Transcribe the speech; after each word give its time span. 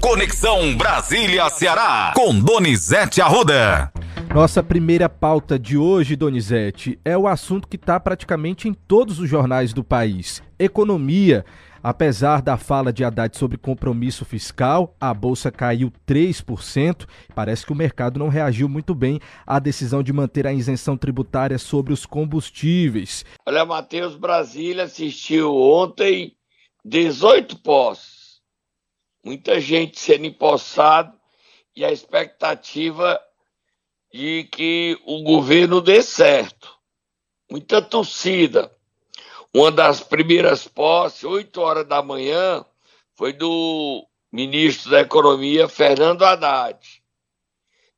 Conexão 0.00 0.74
Brasília-Ceará, 0.78 2.14
com 2.16 2.40
Donizete 2.40 3.20
Arruda. 3.20 3.92
Nossa 4.34 4.62
primeira 4.62 5.10
pauta 5.10 5.58
de 5.58 5.76
hoje, 5.76 6.16
Donizete, 6.16 6.98
é 7.04 7.18
o 7.18 7.28
assunto 7.28 7.68
que 7.68 7.76
está 7.76 8.00
praticamente 8.00 8.66
em 8.66 8.72
todos 8.72 9.18
os 9.18 9.28
jornais 9.28 9.74
do 9.74 9.84
país: 9.84 10.42
economia. 10.58 11.44
Apesar 11.82 12.40
da 12.40 12.56
fala 12.56 12.92
de 12.92 13.04
Haddad 13.04 13.36
sobre 13.36 13.58
compromisso 13.58 14.24
fiscal, 14.24 14.96
a 14.98 15.12
bolsa 15.12 15.50
caiu 15.50 15.92
3%. 16.06 17.06
Parece 17.34 17.66
que 17.66 17.72
o 17.72 17.76
mercado 17.76 18.18
não 18.18 18.28
reagiu 18.28 18.70
muito 18.70 18.94
bem 18.94 19.20
à 19.46 19.58
decisão 19.58 20.02
de 20.02 20.14
manter 20.14 20.46
a 20.46 20.52
isenção 20.52 20.96
tributária 20.96 21.58
sobre 21.58 21.92
os 21.92 22.06
combustíveis. 22.06 23.24
Olha, 23.46 23.66
Matheus, 23.66 24.16
Brasília 24.16 24.84
assistiu 24.84 25.54
ontem 25.54 26.32
18 26.84 27.58
posses. 27.58 28.19
Muita 29.22 29.60
gente 29.60 29.98
sendo 29.98 30.26
empossado 30.26 31.18
e 31.74 31.84
a 31.84 31.92
expectativa 31.92 33.20
de 34.12 34.44
que 34.44 34.98
o 35.04 35.22
governo 35.22 35.80
dê 35.80 36.02
certo. 36.02 36.76
Muita 37.50 37.82
torcida. 37.82 38.74
Uma 39.52 39.70
das 39.70 40.00
primeiras 40.00 40.66
posses, 40.66 41.24
8 41.24 41.60
horas 41.60 41.86
da 41.86 42.02
manhã, 42.02 42.64
foi 43.14 43.32
do 43.32 44.06
ministro 44.32 44.90
da 44.90 45.00
Economia, 45.00 45.68
Fernando 45.68 46.24
Haddad. 46.24 47.02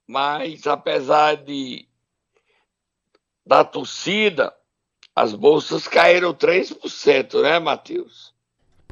Mas, 0.06 0.66
apesar 0.66 1.36
de 1.36 1.88
da 3.44 3.64
torcida, 3.64 4.54
as 5.14 5.34
bolsas 5.34 5.86
caíram 5.86 6.32
3%, 6.32 7.42
né, 7.42 7.58
Matheus? 7.58 8.31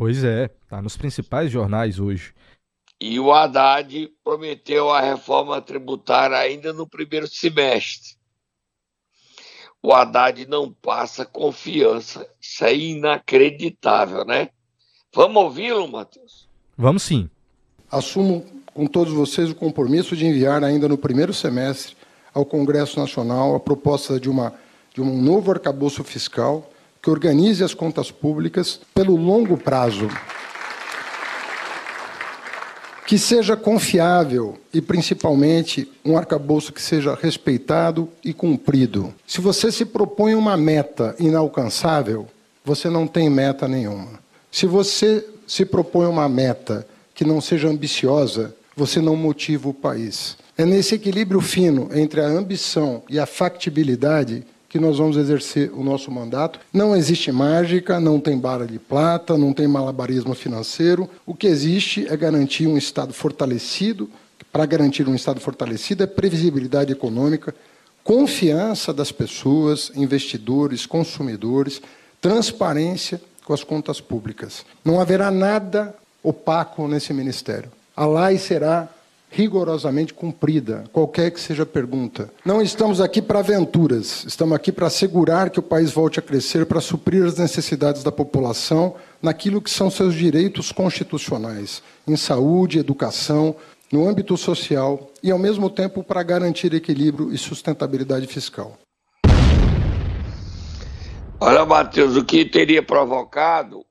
Pois 0.01 0.25
é, 0.25 0.49
tá 0.67 0.81
nos 0.81 0.97
principais 0.97 1.53
jornais 1.53 2.01
hoje. 2.01 2.33
E 2.99 3.21
o 3.21 3.31
Haddad 3.31 4.11
prometeu 4.25 4.91
a 4.91 5.01
reforma 5.01 5.61
tributária 5.61 6.39
ainda 6.39 6.73
no 6.73 6.89
primeiro 6.89 7.29
semestre 7.29 8.19
o 9.83 9.93
Haddad 9.93 10.47
não 10.47 10.71
passa 10.71 11.25
confiança. 11.25 12.27
Isso 12.41 12.65
é 12.65 12.75
inacreditável, 12.75 14.25
né? 14.25 14.49
Vamos 15.15 15.43
ouvi-lo, 15.43 15.89
Matheus? 15.89 16.49
Vamos 16.77 17.03
sim. 17.03 17.29
Assumo 17.91 18.45
com 18.73 18.87
todos 18.87 19.13
vocês 19.13 19.51
o 19.51 19.55
compromisso 19.55 20.17
de 20.17 20.27
enviar 20.27 20.63
ainda 20.63 20.89
no 20.89 20.99
primeiro 20.99 21.33
semestre 21.33 21.97
ao 22.33 22.45
Congresso 22.45 23.01
Nacional 23.01 23.57
a 23.57 23.61
proposta 23.61 24.21
de, 24.21 24.29
uma, 24.29 24.55
de 24.95 25.01
um 25.01 25.21
novo 25.21 25.51
arcabouço 25.51 26.05
fiscal 26.05 26.71
que 27.03 27.11
organize 27.11 27.65
as 27.65 27.75
contas 27.75 28.11
públicas 28.11 28.81
pelo 28.95 29.17
longo 29.17 29.57
prazo 29.57 30.09
que 33.11 33.19
seja 33.19 33.57
confiável 33.57 34.57
e, 34.73 34.81
principalmente, 34.81 35.91
um 36.05 36.17
arcabouço 36.17 36.73
que 36.73 36.81
seja 36.81 37.19
respeitado 37.21 38.09
e 38.25 38.33
cumprido. 38.33 39.13
Se 39.27 39.41
você 39.41 39.73
se 39.73 39.85
propõe 39.85 40.37
uma 40.37 40.57
meta 40.57 41.17
inalcançável, 41.19 42.29
você 42.65 42.89
não 42.89 43.09
tem 43.09 43.29
meta 43.29 43.67
nenhuma. 43.67 44.21
Se 44.49 44.65
você 44.65 45.27
se 45.45 45.65
propõe 45.65 46.07
uma 46.07 46.29
meta 46.29 46.87
que 47.13 47.25
não 47.25 47.41
seja 47.41 47.67
ambiciosa, 47.67 48.55
você 48.77 49.01
não 49.01 49.17
motiva 49.17 49.69
o 49.69 49.75
país. 49.75 50.37
É 50.57 50.65
nesse 50.65 50.95
equilíbrio 50.95 51.41
fino 51.41 51.91
entre 51.93 52.21
a 52.21 52.29
ambição 52.29 53.03
e 53.11 53.19
a 53.19 53.27
factibilidade 53.27 54.45
que 54.71 54.79
nós 54.79 54.99
vamos 54.99 55.17
exercer 55.17 55.73
o 55.75 55.83
nosso 55.83 56.13
mandato. 56.13 56.61
Não 56.73 56.95
existe 56.95 57.33
mágica, 57.33 57.99
não 57.99 58.21
tem 58.21 58.39
bala 58.39 58.65
de 58.65 58.79
plata, 58.79 59.37
não 59.37 59.53
tem 59.53 59.67
malabarismo 59.67 60.33
financeiro. 60.33 61.11
O 61.27 61.35
que 61.35 61.49
existe 61.49 62.07
é 62.09 62.17
garantir 62.17 62.69
um 62.69 62.79
Estado 62.79 63.13
fortalecido. 63.13 64.09
Para 64.53 64.65
garantir 64.65 65.09
um 65.09 65.15
Estado 65.15 65.41
fortalecido 65.41 66.05
é 66.05 66.07
previsibilidade 66.07 66.93
econômica, 66.93 67.53
confiança 68.05 68.93
das 68.93 69.11
pessoas, 69.11 69.91
investidores, 69.97 70.87
consumidores, 70.87 71.83
transparência 72.21 73.21
com 73.45 73.53
as 73.53 73.65
contas 73.65 74.01
públicas. 74.01 74.65
Não 74.85 75.01
haverá 75.01 75.33
nada 75.33 75.95
opaco 76.23 76.87
nesse 76.87 77.13
ministério. 77.13 77.71
A 77.97 78.07
lei 78.07 78.39
será 78.39 78.89
rigorosamente 79.31 80.13
cumprida, 80.13 80.85
qualquer 80.93 81.31
que 81.31 81.41
seja 81.41 81.63
a 81.63 81.67
pergunta. 81.67 82.31
Não 82.45 82.61
estamos 82.61 83.01
aqui 83.01 83.23
para 83.23 83.39
aventuras, 83.39 84.25
estamos 84.27 84.55
aqui 84.55 84.73
para 84.73 84.89
assegurar 84.89 85.51
que 85.51 85.61
o 85.61 85.63
país 85.63 85.93
volte 85.93 86.19
a 86.19 86.23
crescer, 86.23 86.67
para 86.67 86.81
suprir 86.81 87.25
as 87.25 87.39
necessidades 87.39 88.03
da 88.03 88.11
população 88.11 88.97
naquilo 89.23 89.63
que 89.63 89.71
são 89.71 89.89
seus 89.89 90.15
direitos 90.15 90.73
constitucionais, 90.73 91.81
em 92.07 92.17
saúde, 92.17 92.81
educação, 92.81 93.55
no 93.93 94.09
âmbito 94.09 94.37
social 94.37 95.11
e, 95.23 95.31
ao 95.31 95.39
mesmo 95.39 95.71
tempo, 95.71 96.03
para 96.03 96.23
garantir 96.23 96.75
equilíbrio 96.75 97.33
e 97.33 97.39
sustentabilidade 97.39 98.27
fiscal. 98.27 98.77
Olha, 101.39 101.65
Matheus, 101.65 102.17
o 102.17 102.25
que 102.25 102.45
teria 102.45 102.83
provocado 102.83 103.85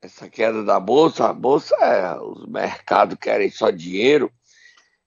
essa 0.00 0.28
queda 0.28 0.64
da 0.64 0.80
bolsa? 0.80 1.26
A 1.26 1.32
bolsa 1.32 1.74
é, 1.76 2.18
os 2.18 2.46
mercados 2.46 3.16
querem 3.20 3.50
só 3.50 3.70
dinheiro 3.70 4.30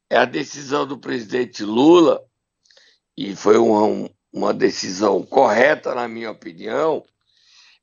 é 0.09 0.17
a 0.17 0.25
decisão 0.25 0.85
do 0.85 0.97
presidente 0.97 1.63
Lula, 1.63 2.23
e 3.15 3.35
foi 3.35 3.57
uma, 3.57 4.09
uma 4.31 4.53
decisão 4.53 5.25
correta, 5.25 5.93
na 5.93 6.07
minha 6.07 6.31
opinião, 6.31 7.03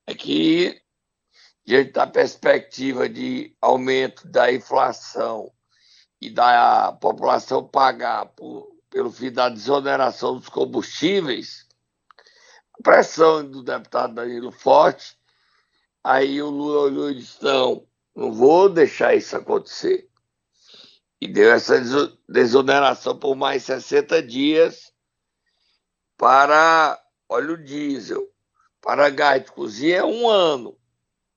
é 0.07 0.15
que, 0.15 0.81
diante 1.65 1.93
da 1.93 2.07
perspectiva 2.07 3.09
de 3.09 3.55
aumento 3.61 4.27
da 4.29 4.53
inflação 4.53 5.53
e 6.21 6.31
da 6.31 6.93
população 7.01 7.67
pagar 7.67 8.27
por, 8.27 8.69
pelo 8.89 9.11
fim 9.11 9.31
da 9.31 9.49
desoneração 9.49 10.39
dos 10.39 10.49
combustíveis, 10.49 11.67
a 12.79 12.83
pressão 12.83 13.49
do 13.49 13.63
deputado 13.63 14.15
Danilo 14.15 14.51
Forte, 14.51 15.17
aí 16.03 16.41
o 16.41 16.49
Lula 16.49 16.83
olhou 16.83 17.11
e 17.11 17.17
disse: 17.17 17.43
não, 17.43 17.87
não 18.15 18.33
vou 18.33 18.69
deixar 18.69 19.15
isso 19.15 19.37
acontecer 19.37 20.09
e 21.25 21.27
deu 21.27 21.51
essa 21.51 21.81
desoneração 22.29 23.19
por 23.19 23.35
mais 23.35 23.63
60 23.63 24.23
dias 24.23 24.93
para 26.19 27.03
óleo 27.27 27.57
diesel. 27.57 28.31
Para 28.83 29.09
gás 29.09 29.43
de 29.43 29.51
cozinha 29.51 29.97
é 29.97 30.05
um 30.05 30.29
ano. 30.29 30.79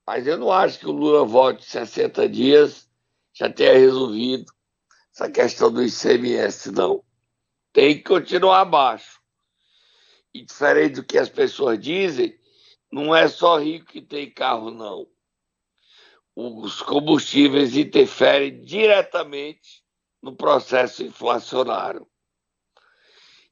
Mas 0.06 0.26
eu 0.26 0.36
não 0.36 0.52
acho 0.52 0.78
que 0.78 0.86
o 0.86 0.92
Lula 0.92 1.24
volte 1.24 1.64
60 1.64 2.28
dias 2.28 2.86
já 3.32 3.50
tenha 3.50 3.78
resolvido 3.78 4.52
essa 5.10 5.30
questão 5.30 5.72
do 5.72 5.82
ICMS, 5.82 6.70
não. 6.70 7.02
Tem 7.72 7.96
que 7.96 8.04
continuar 8.04 8.60
abaixo. 8.60 9.22
E 10.34 10.44
diferente 10.44 10.96
do 10.96 11.04
que 11.04 11.16
as 11.16 11.30
pessoas 11.30 11.80
dizem, 11.80 12.38
não 12.92 13.16
é 13.16 13.26
só 13.26 13.58
rico 13.58 13.86
que 13.86 14.02
tem 14.02 14.30
carro, 14.30 14.70
não 14.70 15.08
os 16.40 16.80
combustíveis 16.80 17.76
interferem 17.76 18.62
diretamente 18.62 19.82
no 20.22 20.36
processo 20.36 21.02
inflacionário. 21.02 22.06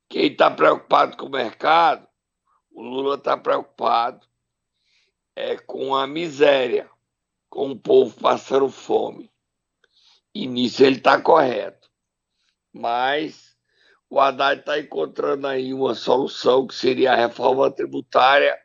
Quem 0.08 0.26
está 0.26 0.48
preocupado 0.48 1.16
com 1.16 1.26
o 1.26 1.30
mercado, 1.30 2.06
o 2.70 2.80
Lula 2.80 3.16
está 3.16 3.36
preocupado 3.36 4.25
é 5.34 5.56
com 5.56 5.96
a 5.96 6.06
miséria, 6.06 6.88
com 7.50 7.72
o 7.72 7.78
povo 7.78 8.20
passando 8.20 8.70
fome. 8.70 9.32
E 10.32 10.46
nisso 10.46 10.84
ele 10.84 10.98
está 10.98 11.20
correto. 11.20 11.91
Mas 12.72 13.56
o 14.08 14.20
Haddad 14.20 14.60
está 14.60 14.78
encontrando 14.78 15.48
aí 15.48 15.75
uma 15.75 15.96
solução 15.96 16.64
que 16.69 16.75
seria 16.75 17.14
a 17.14 17.16
reforma 17.16 17.69
tributária 17.69 18.56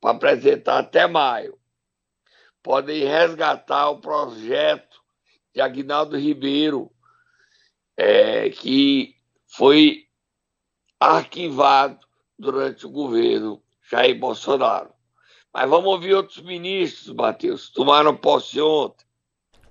para 0.00 0.16
apresentar 0.16 0.80
até 0.80 1.06
maio 1.06 1.61
podem 2.62 3.04
resgatar 3.04 3.90
o 3.90 4.00
projeto 4.00 5.00
de 5.54 5.60
Agnaldo 5.60 6.16
Ribeiro, 6.16 6.90
é, 7.96 8.48
que 8.50 9.14
foi 9.46 10.04
arquivado 10.98 11.98
durante 12.38 12.86
o 12.86 12.90
governo 12.90 13.62
Jair 13.90 14.18
Bolsonaro. 14.18 14.90
Mas 15.52 15.68
vamos 15.68 15.90
ouvir 15.90 16.14
outros 16.14 16.42
ministros, 16.42 17.14
Matheus. 17.14 17.68
Tomaram 17.68 18.16
posse 18.16 18.60
ontem. 18.60 19.04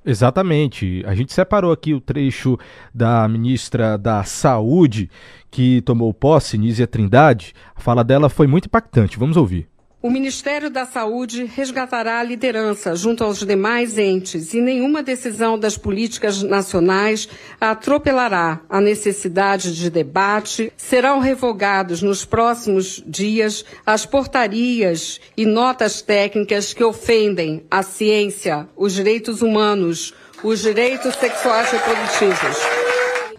Exatamente. 0.05 1.03
A 1.05 1.15
gente 1.15 1.33
separou 1.33 1.71
aqui 1.71 1.93
o 1.93 2.01
trecho 2.01 2.57
da 2.93 3.27
ministra 3.27 3.97
da 3.97 4.23
Saúde 4.23 5.09
que 5.49 5.81
tomou 5.81 6.13
posse, 6.13 6.57
Nízia 6.57 6.87
Trindade. 6.87 7.53
A 7.75 7.79
fala 7.79 8.03
dela 8.03 8.29
foi 8.29 8.47
muito 8.47 8.65
impactante. 8.65 9.17
Vamos 9.17 9.37
ouvir. 9.37 9.70
O 10.03 10.09
Ministério 10.09 10.71
da 10.71 10.83
Saúde 10.83 11.43
resgatará 11.43 12.19
a 12.19 12.23
liderança 12.23 12.95
junto 12.95 13.23
aos 13.23 13.45
demais 13.45 13.99
entes 13.99 14.51
e 14.55 14.59
nenhuma 14.59 15.03
decisão 15.03 15.59
das 15.59 15.77
políticas 15.77 16.41
nacionais 16.41 17.29
atropelará 17.59 18.61
a 18.67 18.81
necessidade 18.81 19.75
de 19.75 19.91
debate. 19.91 20.73
Serão 20.75 21.19
revogados 21.19 22.01
nos 22.01 22.25
próximos 22.25 23.03
dias 23.05 23.63
as 23.85 24.03
portarias 24.03 25.21
e 25.37 25.45
notas 25.45 26.01
técnicas 26.01 26.73
que 26.73 26.83
ofendem 26.83 27.63
a 27.69 27.83
ciência, 27.83 28.67
os 28.75 28.93
direitos 28.93 29.43
humanos, 29.43 30.15
os 30.43 30.61
direitos 30.61 31.13
sexuais 31.13 31.69
reprodutivos. 31.69 32.80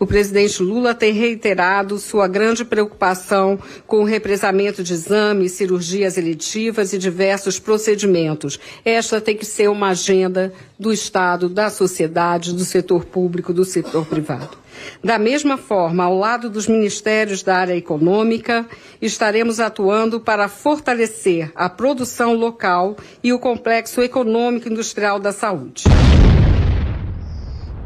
O 0.03 0.07
presidente 0.07 0.61
Lula 0.61 0.97
tem 0.97 1.13
reiterado 1.13 1.97
sua 1.97 2.27
grande 2.27 2.65
preocupação 2.65 3.57
com 3.87 4.01
o 4.01 4.05
represamento 4.05 4.83
de 4.83 4.95
exames, 4.95 5.53
cirurgias 5.53 6.19
eletivas 6.19 6.93
e 6.93 6.99
diversos 6.99 7.61
procedimentos. 7.61 8.59
Esta 8.85 9.21
tem 9.21 9.37
que 9.37 9.47
ser 9.47 9.71
uma 9.71 9.91
agenda 9.91 10.53
do 10.77 10.93
Estado, 10.93 11.49
da 11.49 11.71
sociedade, 11.71 12.53
do 12.53 12.65
setor 12.65 13.05
público, 13.05 13.53
do 13.53 13.65
setor 13.65 14.05
privado. 14.05 14.59
Da 15.05 15.21
mesma 15.21 15.57
forma, 15.57 16.03
ao 16.03 16.19
lado 16.19 16.51
dos 16.51 16.67
ministérios 16.67 17.45
da 17.45 17.59
área 17.59 17.77
econômica, 17.77 18.67
estaremos 19.01 19.61
atuando 19.61 20.19
para 20.19 20.49
fortalecer 20.49 21.53
a 21.55 21.69
produção 21.69 22.35
local 22.35 22.97
e 23.23 23.33
o 23.33 23.39
complexo 23.39 24.03
econômico 24.03 24.69
industrial 24.69 25.21
da 25.21 25.31
saúde. 25.31 25.85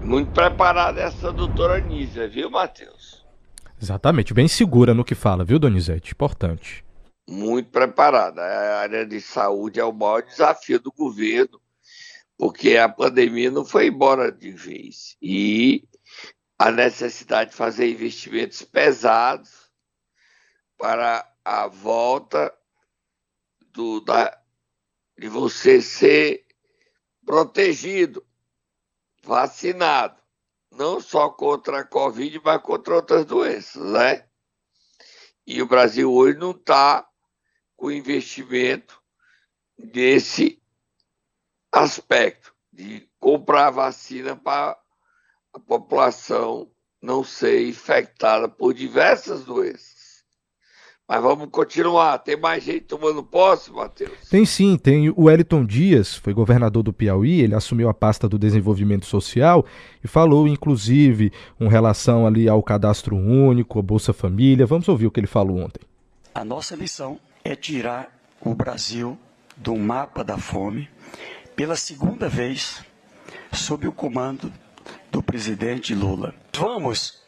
Muito 0.07 0.31
preparada 0.31 1.01
essa 1.01 1.33
doutora 1.33 1.81
Nízia, 1.81 2.29
viu, 2.29 2.49
Matheus? 2.49 3.27
Exatamente, 3.83 4.33
bem 4.33 4.47
segura 4.47 4.95
no 4.95 5.05
que 5.05 5.17
fala, 5.17 5.45
viu, 5.45 5.59
Donizete? 5.59 6.13
Importante. 6.13 6.85
Muito 7.29 7.71
preparada. 7.71 8.41
A 8.41 8.79
área 8.79 9.05
de 9.05 9.21
saúde 9.21 9.81
é 9.81 9.85
o 9.85 9.93
maior 9.93 10.23
desafio 10.23 10.79
do 10.79 10.93
governo, 10.93 11.61
porque 12.39 12.77
a 12.77 12.89
pandemia 12.89 13.51
não 13.51 13.65
foi 13.65 13.89
embora 13.89 14.31
de 14.31 14.53
vez. 14.53 15.17
E 15.21 15.83
a 16.57 16.71
necessidade 16.71 17.51
de 17.51 17.57
fazer 17.57 17.91
investimentos 17.91 18.63
pesados 18.63 19.73
para 20.79 21.29
a 21.45 21.67
volta 21.67 22.55
do, 23.73 24.01
da, 24.03 24.39
de 25.19 25.27
você 25.27 25.83
ser 25.83 26.47
protegido, 27.25 28.25
vacinado, 29.27 30.17
não 30.71 31.01
só 31.01 31.29
contra 31.29 31.81
a 31.81 31.85
Covid, 31.85 32.41
mas 32.45 32.63
contra 32.63 32.95
outras 32.95 33.25
doenças, 33.25 33.83
né? 33.83 34.25
E 35.45 35.61
o 35.61 35.67
Brasil 35.67 36.13
hoje 36.13 36.39
não 36.39 36.53
está 36.53 37.07
com 37.77 37.91
investimento 37.91 39.03
nesse 39.77 40.63
aspecto 41.71 42.55
de 42.73 43.09
comprar 43.19 43.71
vacina 43.71 44.37
para 44.37 44.79
a 45.53 45.61
população 45.61 46.71
não 47.03 47.23
ser 47.23 47.69
infectada 47.69 48.49
por 48.49 48.73
diversas 48.73 49.45
doenças. 49.45 49.96
Mas 51.09 51.23
vamos 51.23 51.49
continuar. 51.51 52.19
Tem 52.19 52.37
mais 52.37 52.65
gente 52.65 52.81
tomando 52.81 53.23
posse, 53.23 53.71
Matheus? 53.71 54.29
Tem 54.29 54.45
sim, 54.45 54.77
tem 54.77 55.09
o 55.11 55.25
Wellington 55.25 55.65
Dias, 55.65 56.17
foi 56.17 56.35
governador 56.35 56.83
do 56.83 56.93
Piauí, 56.93 57.41
ele 57.41 57.55
assumiu 57.55 57.89
a 57.89 57.95
pasta 57.95 58.29
do 58.29 58.37
desenvolvimento 58.37 59.07
social 59.07 59.65
e 60.03 60.09
falou, 60.09 60.49
inclusive, 60.49 61.33
com 61.59 61.69
relação 61.69 62.27
ali 62.27 62.49
ao 62.49 62.61
cadastro 62.61 63.17
único, 63.17 63.79
a 63.79 63.83
Bolsa 63.83 64.13
Família. 64.13 64.67
Vamos 64.67 64.89
ouvir 64.89 65.07
o 65.07 65.11
que 65.11 65.21
ele 65.21 65.29
falou 65.29 65.59
ontem. 65.59 65.81
A 66.35 66.45
nossa 66.45 66.77
missão 66.77 67.21
é 67.45 67.55
tirar 67.55 68.11
o 68.41 68.53
Brasil 68.53 69.17
do 69.57 69.77
mapa 69.77 70.25
da 70.25 70.37
fome 70.37 70.89
pela 71.55 71.77
segunda 71.77 72.29
vez 72.29 72.85
sob 73.53 73.87
o 73.87 73.93
comando 73.93 74.53
do 75.11 75.23
presidente 75.23 75.95
Lula. 75.95 76.35
Vamos 76.53 77.23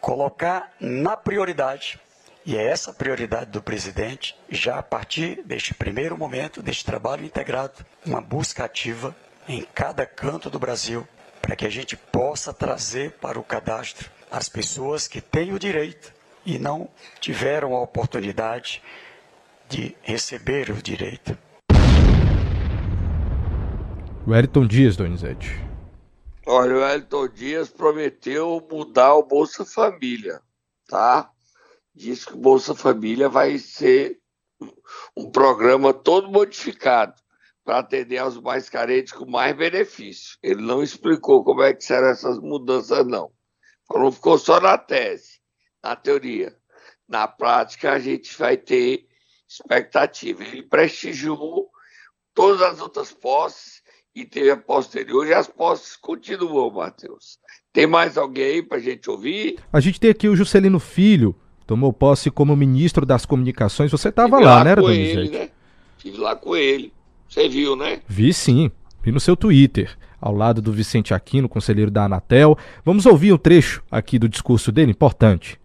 colocar 0.00 0.72
na 0.80 1.16
prioridade, 1.16 1.98
e 2.46 2.56
é 2.56 2.64
essa 2.64 2.90
a 2.90 2.94
prioridade 2.94 3.50
do 3.50 3.62
presidente, 3.62 4.36
já 4.50 4.78
a 4.78 4.82
partir 4.82 5.42
deste 5.44 5.72
primeiro 5.72 6.16
momento, 6.16 6.62
deste 6.62 6.84
trabalho 6.84 7.24
integrado, 7.24 7.84
uma 8.04 8.20
busca 8.20 8.64
ativa 8.64 9.14
em 9.48 9.66
cada 9.74 10.04
canto 10.04 10.50
do 10.50 10.58
Brasil, 10.58 11.06
para 11.40 11.56
que 11.56 11.66
a 11.66 11.70
gente 11.70 11.96
possa 11.96 12.52
trazer 12.52 13.12
para 13.12 13.38
o 13.38 13.44
cadastro 13.44 14.10
as 14.30 14.48
pessoas 14.48 15.08
que 15.08 15.20
têm 15.20 15.52
o 15.52 15.58
direito 15.58 16.12
e 16.44 16.58
não 16.58 16.88
tiveram 17.20 17.74
a 17.74 17.80
oportunidade 17.80 18.82
de 19.68 19.96
receber 20.02 20.70
o 20.70 20.82
direito. 20.82 21.36
Wellington 24.26 24.66
Dias, 24.66 24.96
Donizete. 24.96 25.62
Olha, 26.46 26.76
o 26.76 26.84
Elton 26.84 27.28
Dias 27.28 27.70
prometeu 27.70 28.66
mudar 28.70 29.14
o 29.14 29.22
Bolsa 29.22 29.64
Família, 29.64 30.40
tá? 30.86 31.30
Diz 31.94 32.24
que 32.24 32.34
o 32.34 32.38
Bolsa 32.38 32.74
Família 32.74 33.28
vai 33.28 33.58
ser 33.58 34.18
um 35.16 35.30
programa 35.30 35.92
todo 35.94 36.28
modificado 36.28 37.14
para 37.64 37.78
atender 37.78 38.18
aos 38.18 38.38
mais 38.40 38.68
carentes 38.68 39.12
com 39.12 39.24
mais 39.24 39.56
benefício. 39.56 40.36
Ele 40.42 40.60
não 40.60 40.82
explicou 40.82 41.44
como 41.44 41.62
é 41.62 41.72
que 41.72 41.84
serão 41.84 42.08
essas 42.08 42.38
mudanças, 42.38 43.06
não. 43.06 43.32
Falou, 43.86 44.12
ficou 44.12 44.38
só 44.38 44.60
na 44.60 44.76
tese, 44.76 45.40
na 45.82 45.96
teoria. 45.96 46.56
Na 47.08 47.28
prática, 47.28 47.92
a 47.92 47.98
gente 47.98 48.36
vai 48.36 48.56
ter 48.56 49.06
expectativa. 49.48 50.42
Ele 50.42 50.62
prestigiou 50.62 51.70
todas 52.34 52.60
as 52.62 52.80
outras 52.80 53.12
posses 53.12 53.82
e 54.14 54.24
teve 54.24 54.50
a 54.50 54.56
posterior 54.56 55.26
e 55.26 55.34
as 55.34 55.48
posses 55.48 55.96
continuam, 55.96 56.70
Matheus. 56.70 57.38
Tem 57.72 57.86
mais 57.86 58.16
alguém 58.16 58.62
para 58.62 58.78
a 58.78 58.80
gente 58.80 59.10
ouvir? 59.10 59.58
A 59.72 59.80
gente 59.80 59.98
tem 59.98 60.10
aqui 60.10 60.28
o 60.28 60.36
Juscelino 60.36 60.78
Filho, 60.78 61.34
tomou 61.66 61.92
posse 61.92 62.30
como 62.30 62.56
ministro 62.56 63.04
das 63.06 63.24
comunicações. 63.26 63.90
Você 63.90 64.08
estava 64.08 64.38
lá, 64.38 64.56
lá, 64.56 64.64
né, 64.64 64.76
Donizete? 64.76 65.18
Ele, 65.18 65.30
né? 65.30 65.50
Estive 65.96 66.18
lá 66.18 66.36
com 66.36 66.56
ele. 66.56 66.92
Você 67.28 67.48
viu, 67.48 67.74
né? 67.76 68.00
Vi 68.06 68.32
sim. 68.32 68.70
Vi 69.02 69.12
no 69.12 69.20
seu 69.20 69.36
Twitter, 69.36 69.96
ao 70.20 70.34
lado 70.34 70.62
do 70.62 70.72
Vicente 70.72 71.12
Aquino, 71.12 71.48
conselheiro 71.48 71.90
da 71.90 72.04
Anatel. 72.04 72.56
Vamos 72.84 73.06
ouvir 73.06 73.32
um 73.32 73.38
trecho 73.38 73.82
aqui 73.90 74.18
do 74.18 74.28
discurso 74.28 74.72
dele, 74.72 74.92
importante. 74.92 75.60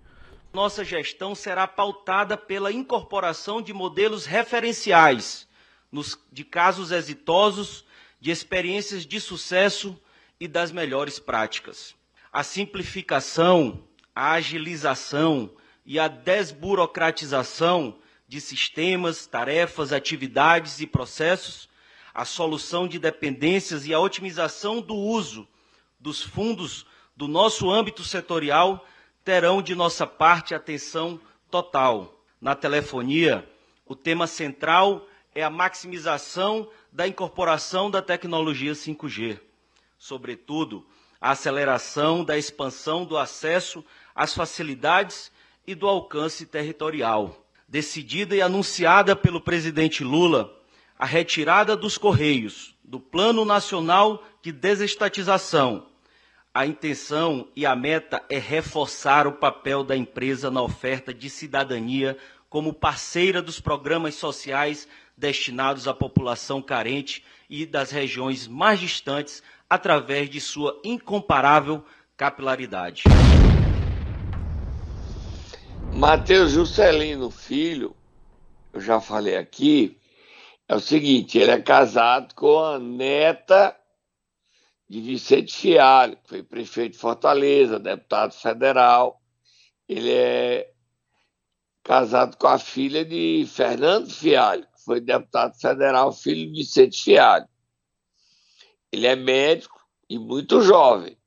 Nossa 0.52 0.84
gestão 0.84 1.36
será 1.36 1.68
pautada 1.68 2.36
pela 2.36 2.72
incorporação 2.72 3.62
de 3.62 3.72
modelos 3.72 4.26
referenciais 4.26 5.48
nos, 5.92 6.18
de 6.32 6.44
casos 6.44 6.92
exitosos 6.92 7.86
de 8.20 8.32
experiências 8.32 9.06
de 9.06 9.20
sucesso 9.20 9.98
e 10.40 10.48
das 10.48 10.72
melhores 10.72 11.20
práticas. 11.20 11.96
A 12.32 12.44
simplificação, 12.44 13.84
a 14.14 14.34
agilização 14.34 15.52
e 15.90 15.98
a 15.98 16.08
desburocratização 16.08 17.98
de 18.28 18.40
sistemas, 18.40 19.26
tarefas, 19.26 19.92
atividades 19.92 20.80
e 20.80 20.86
processos, 20.86 21.68
a 22.14 22.24
solução 22.24 22.88
de 22.88 23.00
dependências 23.00 23.88
e 23.88 23.94
a 23.94 24.00
otimização 24.00 24.82
do 24.82 24.94
uso 24.94 25.48
dos 26.00 26.22
fundos 26.22 26.86
do 27.16 27.28
nosso 27.28 27.72
âmbito 27.72 28.04
setorial 28.04 28.86
terão 29.26 29.64
de 29.64 29.74
nossa 29.74 30.06
parte 30.06 30.54
atenção 30.54 31.20
total. 31.50 32.22
Na 32.40 32.54
telefonia, 32.54 33.50
o 33.84 33.96
tema 33.96 34.28
central 34.28 35.08
é 35.34 35.42
a 35.42 35.50
maximização 35.50 36.70
da 36.92 37.08
incorporação 37.08 37.90
da 37.90 38.00
tecnologia 38.00 38.74
5G, 38.74 39.40
sobretudo 39.98 40.86
a 41.20 41.32
aceleração 41.32 42.24
da 42.24 42.38
expansão 42.38 43.06
do 43.06 43.18
acesso 43.18 43.84
às 44.14 44.36
facilidades 44.36 45.32
e 45.70 45.76
do 45.76 45.88
alcance 45.88 46.48
territorial. 46.48 47.46
Decidida 47.68 48.36
e 48.36 48.42
anunciada 48.42 49.16
pelo 49.16 49.40
presidente 49.40 50.04
Lula, 50.04 50.52
a 50.98 51.06
retirada 51.06 51.78
dos 51.78 51.96
Correios 51.96 52.76
do 52.84 53.00
Plano 53.00 53.46
Nacional 53.46 54.24
de 54.42 54.52
Desestatização. 54.52 55.86
A 56.52 56.66
intenção 56.66 57.48
e 57.56 57.68
a 57.68 57.76
meta 57.76 58.24
é 58.32 58.40
reforçar 58.40 59.28
o 59.28 59.34
papel 59.34 59.84
da 59.84 59.96
empresa 59.96 60.50
na 60.50 60.64
oferta 60.64 61.14
de 61.14 61.30
cidadania 61.30 62.18
como 62.50 62.74
parceira 62.74 63.40
dos 63.40 63.60
programas 63.60 64.16
sociais 64.16 64.88
destinados 65.16 65.88
à 65.88 65.94
população 65.94 66.64
carente 66.64 67.24
e 67.48 67.64
das 67.64 67.92
regiões 67.92 68.48
mais 68.48 68.80
distantes 68.80 69.44
através 69.70 70.32
de 70.32 70.42
sua 70.42 70.82
incomparável 70.84 71.86
capilaridade. 72.18 73.04
Matheus 76.00 76.52
Juscelino 76.52 77.30
Filho, 77.30 77.94
eu 78.72 78.80
já 78.80 79.02
falei 79.02 79.36
aqui, 79.36 80.00
é 80.66 80.74
o 80.74 80.80
seguinte, 80.80 81.38
ele 81.38 81.52
é 81.52 81.62
casado 81.62 82.34
com 82.36 82.58
a 82.58 82.80
neta 82.80 83.78
de 84.88 85.02
Vicente 85.02 85.54
Fialho, 85.54 86.16
que 86.16 86.30
foi 86.30 86.42
prefeito 86.42 86.94
de 86.94 87.00
Fortaleza, 87.00 87.78
deputado 87.78 88.32
federal. 88.32 89.22
Ele 89.90 90.14
é 90.14 90.72
casado 91.84 92.38
com 92.38 92.48
a 92.48 92.58
filha 92.58 93.04
de 93.04 93.46
Fernando 93.46 94.10
Fialho, 94.10 94.66
foi 94.86 95.02
deputado 95.02 95.60
federal, 95.60 96.14
filho 96.14 96.50
de 96.50 96.60
Vicente 96.60 97.04
Fialho. 97.04 97.50
Ele 98.90 99.06
é 99.06 99.18
médico 99.18 99.86
e 100.10 100.18
muito 100.18 100.62
jovem. 100.62 101.18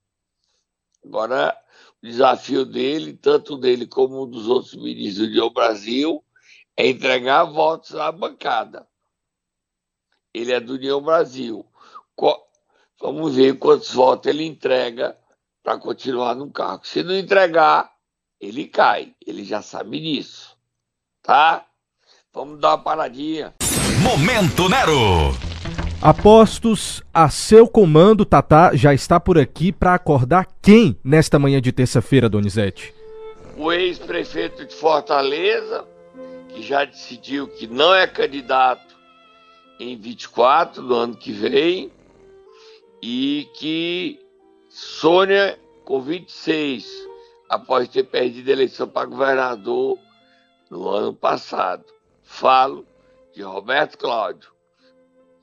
Agora, 1.05 1.55
desafio 2.03 2.65
dele, 2.65 3.13
tanto 3.13 3.57
dele 3.57 3.87
como 3.87 4.27
dos 4.27 4.49
outros 4.49 4.75
ministros 4.75 5.33
do 5.33 5.51
Brasil, 5.51 6.25
é 6.77 6.89
entregar 6.89 7.45
votos 7.45 7.95
à 7.95 8.11
bancada. 8.11 8.87
Ele 10.35 10.53
é 10.53 10.61
do 10.61 10.75
União 10.75 11.01
Brasil. 11.01 11.67
Vamos 13.03 13.35
ver 13.35 13.59
quantos 13.59 13.93
votos 13.93 14.31
ele 14.31 14.45
entrega 14.45 15.19
para 15.63 15.77
continuar 15.77 16.37
no 16.37 16.51
cargo. 16.51 16.87
Se 16.87 17.03
não 17.03 17.17
entregar, 17.17 17.93
ele 18.41 18.69
cai. 18.69 19.15
Ele 19.27 19.45
já 19.45 19.61
sabe 19.61 20.01
disso. 20.01 20.57
Tá? 21.21 21.67
Vamos 22.33 22.61
dar 22.61 22.71
uma 22.71 22.79
paradinha. 22.79 23.55
Momento 24.03 24.69
Nero! 24.69 25.52
Apostos 26.03 27.01
a 27.15 27.31
seu 27.31 27.69
comando, 27.69 28.25
Tatá 28.25 28.75
já 28.75 28.93
está 28.93 29.21
por 29.21 29.39
aqui 29.39 29.71
para 29.71 29.95
acordar 29.95 30.49
quem 30.61 30.99
nesta 31.05 31.39
manhã 31.39 31.63
de 31.63 31.71
terça-feira, 31.71 32.29
Donizete? 32.29 32.93
O 33.57 33.71
ex-prefeito 33.71 34.67
de 34.67 34.75
Fortaleza, 34.75 35.87
que 36.49 36.61
já 36.61 36.85
decidiu 36.85 37.47
que 37.47 37.69
não 37.69 37.95
é 37.95 38.09
candidato 38.09 38.97
em 39.79 39.97
24 39.97 40.83
do 40.83 40.93
ano 40.93 41.17
que 41.17 41.31
vem, 41.31 41.93
e 43.01 43.49
que 43.55 44.19
Sônia, 44.69 45.57
com 45.85 46.01
26, 46.01 46.85
após 47.49 47.87
ter 47.89 48.03
perdido 48.03 48.49
a 48.49 48.53
eleição 48.53 48.89
para 48.89 49.07
governador 49.07 49.97
no 50.69 50.89
ano 50.89 51.15
passado. 51.15 51.85
Falo 52.25 52.85
de 53.33 53.43
Roberto 53.43 53.97
Cláudio. 53.97 54.52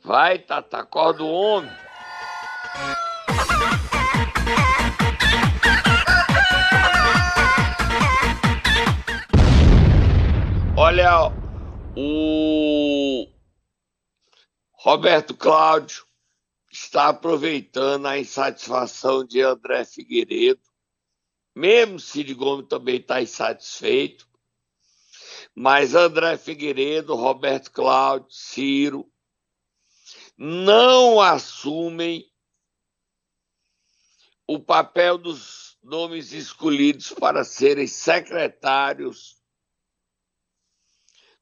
Vai, 0.03 0.39
Tata, 0.39 0.77
acorda 0.79 1.23
o 1.23 1.29
homem. 1.29 1.71
Olha, 10.77 11.33
o 11.95 13.27
Roberto 14.71 15.35
Cláudio 15.35 16.05
está 16.71 17.09
aproveitando 17.09 18.05
a 18.05 18.17
insatisfação 18.17 19.25
de 19.25 19.41
André 19.41 19.83
Figueiredo, 19.83 20.61
mesmo 21.53 21.99
Cid 21.99 22.33
Gomes 22.33 22.67
também 22.69 22.95
está 22.95 23.21
insatisfeito, 23.21 24.25
mas 25.53 25.93
André 25.93 26.37
Figueiredo, 26.37 27.13
Roberto 27.13 27.71
Cláudio, 27.71 28.31
Ciro 28.31 29.11
não 30.41 31.19
assumem 31.19 32.25
o 34.47 34.57
papel 34.57 35.17
dos 35.17 35.77
nomes 35.83 36.31
escolhidos 36.31 37.11
para 37.11 37.43
serem 37.43 37.85
secretários 37.85 39.37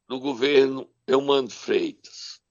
do 0.08 0.20
governo 0.20 0.92
Eumano 1.06 1.48
Freitas. 1.48 2.42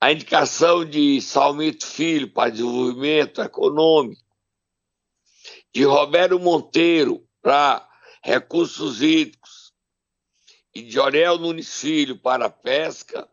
A 0.00 0.10
indicação 0.10 0.86
de 0.86 1.20
Salmito 1.20 1.86
Filho 1.86 2.32
para 2.32 2.50
desenvolvimento 2.50 3.42
econômico, 3.42 4.24
de 5.70 5.84
Roberto 5.84 6.40
Monteiro 6.40 7.28
para 7.42 7.86
recursos 8.24 9.02
hídricos 9.02 9.74
e 10.74 10.80
de 10.80 10.98
Orel 10.98 11.36
Nunes 11.36 11.78
Filho 11.78 12.18
para 12.18 12.48
pesca, 12.48 13.30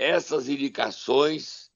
essas 0.00 0.48
indicações 0.48 1.70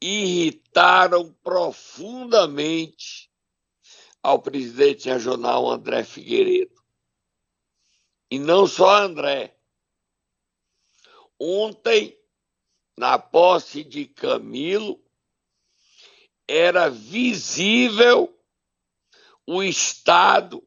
irritaram 0.00 1.32
profundamente 1.42 3.28
ao 4.22 4.40
presidente 4.40 5.08
regional 5.08 5.68
André 5.68 6.04
Figueiredo. 6.04 6.80
E 8.30 8.38
não 8.38 8.66
só 8.66 9.02
André. 9.02 9.58
Ontem, 11.38 12.16
na 12.96 13.18
posse 13.18 13.82
de 13.82 14.06
Camilo, 14.06 15.02
era 16.46 16.88
visível 16.88 18.38
o 19.46 19.62
estado 19.62 20.66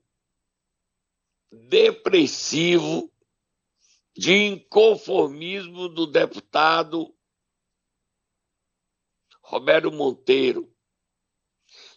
depressivo 1.52 3.11
de 4.15 4.34
inconformismo 4.34 5.88
do 5.88 6.06
deputado 6.06 7.15
Roberto 9.41 9.91
Monteiro. 9.91 10.74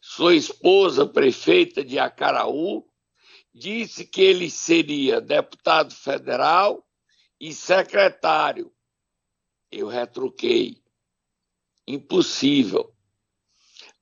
Sua 0.01 0.35
esposa, 0.35 1.07
prefeita 1.07 1.85
de 1.85 1.99
Acaraú, 1.99 2.87
disse 3.53 4.07
que 4.07 4.21
ele 4.21 4.51
seria 4.51 5.21
deputado 5.21 5.95
federal 5.95 6.87
e 7.41 7.53
secretário. 7.53 8.73
Eu 9.71 9.87
retruquei. 9.87 10.83
Impossível. 11.87 12.95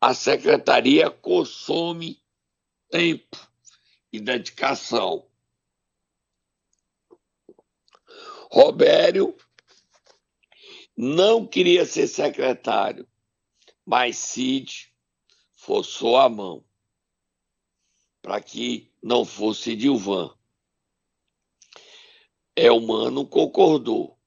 A 0.01 0.15
secretaria 0.15 1.11
consome 1.11 2.23
tempo 2.91 3.37
e 4.13 4.21
dedicação. 4.21 5.29
Robério 8.53 9.35
não 10.95 11.47
queria 11.47 11.87
ser 11.87 12.07
secretário, 12.07 13.09
mas 13.83 14.19
Cid 14.19 14.93
forçou 15.55 16.19
a 16.19 16.29
mão 16.29 16.63
para 18.21 18.43
que 18.43 18.93
não 19.03 19.25
fosse 19.25 19.75
Dilvan. 19.75 20.37
Elmano 22.55 23.27
concordou, 23.27 24.21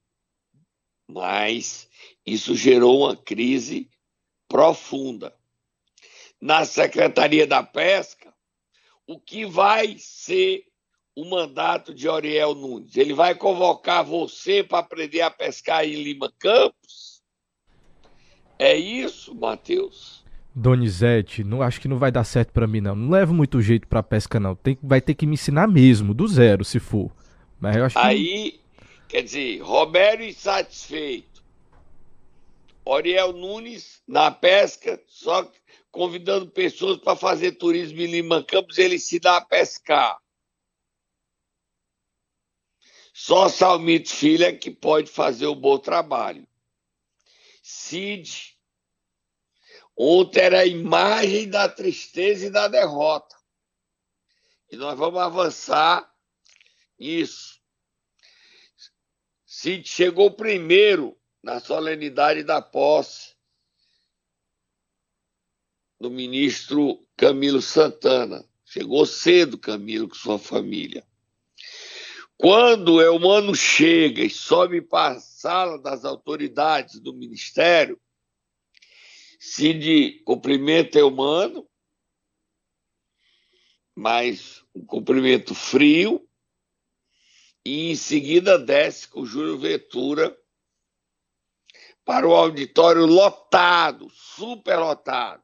mas 1.06 1.88
isso 2.26 2.56
gerou 2.56 3.02
uma 3.04 3.16
crise 3.16 3.88
profunda. 4.48 5.38
Na 6.40 6.64
Secretaria 6.64 7.46
da 7.46 7.62
Pesca, 7.62 8.34
o 9.06 9.20
que 9.20 9.46
vai 9.46 9.96
ser 10.00 10.66
o 11.16 11.24
mandato 11.24 11.94
de 11.94 12.06
Oriel 12.08 12.54
Nunes? 12.54 12.94
Ele 12.96 13.14
vai 13.14 13.34
convocar 13.34 14.04
você 14.04 14.62
para 14.62 14.80
aprender 14.80 15.22
a 15.22 15.30
pescar 15.30 15.84
em 15.84 16.02
Lima 16.02 16.30
Campos? 16.38 17.22
É 18.58 18.76
isso, 18.76 19.34
Matheus? 19.34 20.24
Donizete, 20.54 21.42
não 21.42 21.60
acho 21.60 21.80
que 21.80 21.88
não 21.88 21.98
vai 21.98 22.10
dar 22.12 22.24
certo 22.24 22.52
para 22.52 22.66
mim 22.66 22.80
não. 22.80 22.94
Não 22.94 23.10
levo 23.10 23.34
muito 23.34 23.60
jeito 23.60 23.88
para 23.88 24.02
pesca 24.02 24.38
não. 24.38 24.54
Tem, 24.54 24.78
vai 24.82 25.00
ter 25.00 25.14
que 25.14 25.26
me 25.26 25.34
ensinar 25.34 25.66
mesmo, 25.66 26.14
do 26.14 26.28
zero, 26.28 26.64
se 26.64 26.78
for. 26.78 27.10
Mas 27.58 27.76
eu 27.76 27.84
acho 27.84 27.98
Aí, 27.98 28.52
que... 28.52 28.60
quer 29.08 29.22
dizer, 29.22 29.60
Roberto 29.60 30.22
insatisfeito. 30.22 31.42
Oriel 32.84 33.32
Nunes 33.32 34.00
na 34.06 34.30
pesca, 34.30 35.00
só 35.08 35.50
convidando 35.90 36.46
pessoas 36.46 36.98
para 36.98 37.16
fazer 37.16 37.52
turismo 37.52 38.00
em 38.00 38.06
Lima 38.06 38.44
Campos, 38.44 38.78
ele 38.78 38.98
se 38.98 39.18
dá 39.18 39.38
a 39.38 39.44
pescar. 39.44 40.16
Só 43.18 43.48
Salmito 43.48 44.10
Filho 44.10 44.44
é 44.44 44.52
que 44.52 44.70
pode 44.70 45.10
fazer 45.10 45.46
o 45.46 45.54
bom 45.54 45.78
trabalho. 45.78 46.46
Cid 47.62 48.54
Ontem 49.96 50.40
era 50.40 50.60
a 50.60 50.66
imagem 50.66 51.48
da 51.48 51.66
tristeza 51.66 52.44
e 52.44 52.50
da 52.50 52.68
derrota. 52.68 53.34
E 54.70 54.76
nós 54.76 54.98
vamos 54.98 55.18
avançar 55.18 56.14
nisso. 56.98 57.58
Cid 59.46 59.88
chegou 59.88 60.30
primeiro 60.30 61.18
na 61.42 61.58
solenidade 61.58 62.42
da 62.42 62.60
posse 62.60 63.34
do 65.98 66.10
ministro 66.10 67.02
Camilo 67.16 67.62
Santana. 67.62 68.46
Chegou 68.62 69.06
cedo, 69.06 69.56
Camilo, 69.56 70.06
com 70.06 70.14
sua 70.14 70.38
família. 70.38 71.02
Quando 72.38 72.94
o 72.94 73.00
Eumano 73.00 73.54
chega 73.54 74.22
e 74.22 74.28
sobe 74.28 74.82
para 74.82 75.16
a 75.16 75.20
sala 75.20 75.78
das 75.78 76.04
autoridades 76.04 77.00
do 77.00 77.14
ministério, 77.14 78.00
Cid 79.38 80.22
cumprimento 80.24 80.98
é 80.98 81.04
humano, 81.04 81.68
mas 83.94 84.62
um 84.74 84.84
cumprimento 84.84 85.54
frio, 85.54 86.28
e 87.64 87.90
em 87.90 87.96
seguida 87.96 88.58
desce 88.58 89.08
com 89.08 89.24
Júlio 89.24 89.58
Ventura 89.58 90.36
para 92.04 92.28
o 92.28 92.34
auditório 92.34 93.06
lotado, 93.06 94.08
super 94.10 94.78
lotado. 94.78 95.42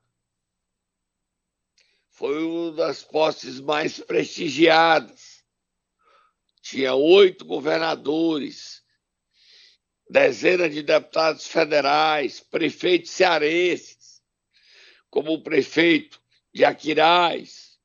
Foi 2.10 2.44
uma 2.44 2.70
das 2.72 3.02
posses 3.02 3.58
mais 3.58 3.98
prestigiadas. 3.98 5.31
Tinha 6.62 6.94
oito 6.94 7.44
governadores, 7.44 8.84
dezenas 10.08 10.72
de 10.72 10.80
deputados 10.80 11.46
federais, 11.46 12.38
prefeitos 12.38 13.10
cearenses, 13.10 14.22
como 15.10 15.32
o 15.32 15.42
prefeito 15.42 16.22
de 16.54 16.64
Aquiraz, 16.64 17.78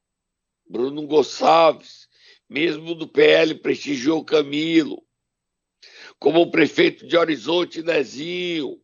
Bruno 0.70 1.08
Gonçalves, 1.08 2.08
mesmo 2.48 2.94
do 2.94 3.08
PL 3.08 3.56
prestigiou 3.56 4.24
Camilo, 4.24 5.04
como 6.20 6.42
o 6.42 6.52
prefeito 6.52 7.08
de 7.08 7.18
Horizonte 7.18 7.82
Nezinho, 7.82 8.80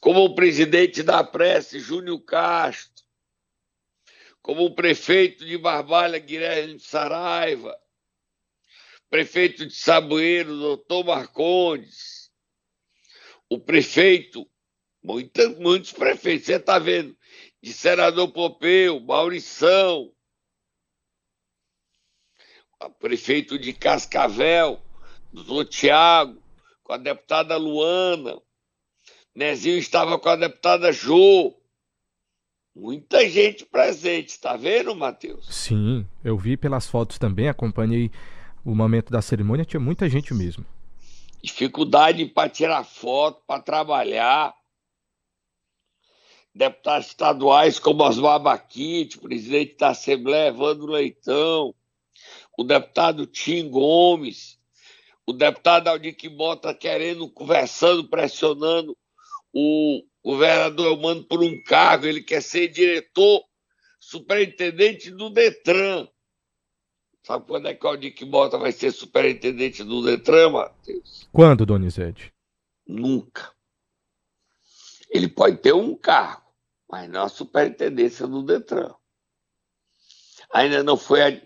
como 0.00 0.24
o 0.24 0.34
presidente 0.34 1.02
da 1.02 1.22
Prece, 1.22 1.80
Júnior 1.80 2.20
Castro, 2.20 3.04
como 4.40 4.64
o 4.64 4.74
prefeito 4.74 5.44
de 5.44 5.58
Barbalha, 5.58 6.18
Guilherme 6.18 6.78
Saraiva, 6.78 7.76
prefeito 9.10 9.66
de 9.66 9.74
Saboeiro, 9.74 10.56
doutor 10.56 11.04
Marcondes, 11.04 12.30
o 13.48 13.58
prefeito, 13.58 14.48
muitos 15.02 15.92
prefeitos, 15.92 16.46
você 16.46 16.56
está 16.56 16.78
vendo, 16.78 17.16
de 17.62 17.72
Senador 17.72 18.32
Popeu, 18.32 19.00
Maurição, 19.00 20.12
o 22.80 22.90
prefeito 22.90 23.58
de 23.58 23.72
Cascavel, 23.72 24.82
doutor 25.32 25.64
Tiago, 25.66 26.42
com 26.82 26.92
a 26.92 26.98
deputada 26.98 27.56
Luana, 27.56 28.40
Nezinho 29.34 29.78
estava 29.78 30.18
com 30.18 30.28
a 30.28 30.36
deputada 30.36 30.90
Jô. 30.90 31.54
Muita 32.74 33.28
gente 33.28 33.64
presente, 33.64 34.38
tá 34.38 34.56
vendo, 34.56 34.94
Matheus? 34.94 35.46
Sim, 35.48 36.06
eu 36.22 36.36
vi 36.36 36.56
pelas 36.56 36.86
fotos 36.86 37.18
também, 37.18 37.48
acompanhei 37.48 38.10
o 38.66 38.74
momento 38.74 39.12
da 39.12 39.22
cerimônia, 39.22 39.64
tinha 39.64 39.78
muita 39.78 40.08
gente 40.08 40.34
mesmo. 40.34 40.66
Dificuldade 41.40 42.26
para 42.26 42.50
tirar 42.50 42.82
foto, 42.82 43.40
para 43.46 43.62
trabalhar. 43.62 44.52
Deputados 46.52 47.06
estaduais 47.06 47.78
como 47.78 48.02
Osmar 48.02 48.40
Baquite, 48.40 49.18
presidente 49.18 49.76
da 49.76 49.90
Assembleia, 49.90 50.48
Evandro 50.48 50.86
Leitão, 50.86 51.72
o 52.58 52.64
deputado 52.64 53.24
Tim 53.24 53.68
Gomes, 53.70 54.58
o 55.24 55.32
deputado 55.32 55.86
Aldir 55.86 56.16
Mota 56.32 56.74
querendo, 56.74 57.30
conversando, 57.30 58.08
pressionando 58.08 58.96
o 59.52 60.02
governador 60.24 60.86
Elmano 60.88 61.22
por 61.22 61.40
um 61.40 61.62
cargo, 61.62 62.06
ele 62.06 62.20
quer 62.20 62.42
ser 62.42 62.66
diretor, 62.66 63.44
superintendente 64.00 65.10
do 65.12 65.30
Detran. 65.30 66.08
Sabe 67.26 67.44
quando 67.44 67.66
é 67.66 67.74
que 67.74 67.84
o 67.84 67.88
Aldir 67.88 68.14
Mota 68.24 68.56
vai 68.56 68.70
ser 68.70 68.92
superintendente 68.92 69.82
do 69.82 70.00
Detran, 70.00 70.50
Matheus? 70.50 71.28
Quando, 71.32 71.66
Donizete? 71.66 72.32
Nunca. 72.86 73.52
Ele 75.10 75.26
pode 75.26 75.56
ter 75.56 75.74
um 75.74 75.96
cargo, 75.96 76.54
mas 76.88 77.10
não 77.10 77.24
a 77.24 77.28
superintendência 77.28 78.28
do 78.28 78.44
Detran. 78.44 78.94
Ainda 80.52 80.84
não 80.84 80.96
foi 80.96 81.44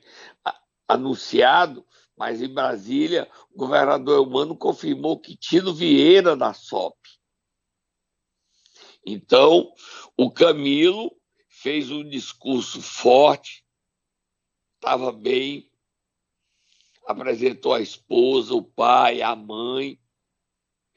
anunciado, 0.86 1.82
mas 2.14 2.42
em 2.42 2.52
Brasília 2.52 3.26
o 3.50 3.56
governador 3.56 4.18
Elmano 4.18 4.54
confirmou 4.54 5.18
que 5.18 5.34
Tino 5.34 5.72
Vieira 5.72 6.36
da 6.36 6.52
SOP. 6.52 6.98
Então, 9.06 9.72
o 10.14 10.30
Camilo 10.30 11.10
fez 11.48 11.90
um 11.90 12.06
discurso 12.06 12.82
forte, 12.82 13.64
estava 14.76 15.10
bem, 15.10 15.69
apresentou 17.10 17.74
a 17.74 17.80
esposa, 17.80 18.54
o 18.54 18.62
pai, 18.62 19.22
a 19.22 19.34
mãe, 19.34 19.98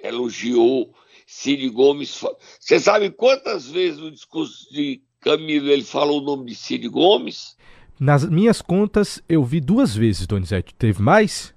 elogiou 0.01 0.93
Cid 1.25 1.69
Gomes. 1.69 2.23
Você 2.59 2.79
sabe 2.79 3.09
quantas 3.11 3.67
vezes 3.69 3.99
no 3.99 4.11
discurso 4.11 4.71
de 4.71 5.01
Camilo 5.19 5.69
ele 5.69 5.83
falou 5.83 6.21
o 6.21 6.25
nome 6.25 6.45
de 6.45 6.55
Cid 6.55 6.87
Gomes? 6.89 7.57
Nas 7.99 8.27
minhas 8.27 8.61
contas, 8.61 9.21
eu 9.29 9.43
vi 9.43 9.61
duas 9.61 9.95
vezes, 9.95 10.27
Donizete. 10.27 10.73
Teve 10.75 11.01
mais? 11.01 11.53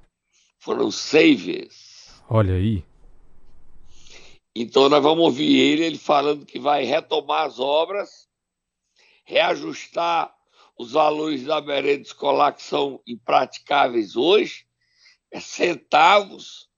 Foram 0.59 0.91
seis 0.91 1.41
vezes. 1.41 2.23
Olha 2.29 2.55
aí. 2.55 2.85
Então 4.55 4.89
nós 4.89 5.03
vamos 5.03 5.25
ouvir 5.25 5.59
ele, 5.59 5.85
ele 5.85 5.99
falando 5.99 6.47
que 6.47 6.59
vai 6.59 6.85
retomar 6.85 7.47
as 7.47 7.59
obras, 7.59 8.27
reajustar 9.25 10.36
os 10.79 10.93
valores 10.93 11.45
da 11.45 11.61
merenda 11.61 12.03
escolar 12.03 12.53
que 12.53 12.63
são 12.63 13.03
impraticáveis 13.07 14.17
hoje, 14.17 14.67
é 15.31 15.41
centavos 15.41 16.71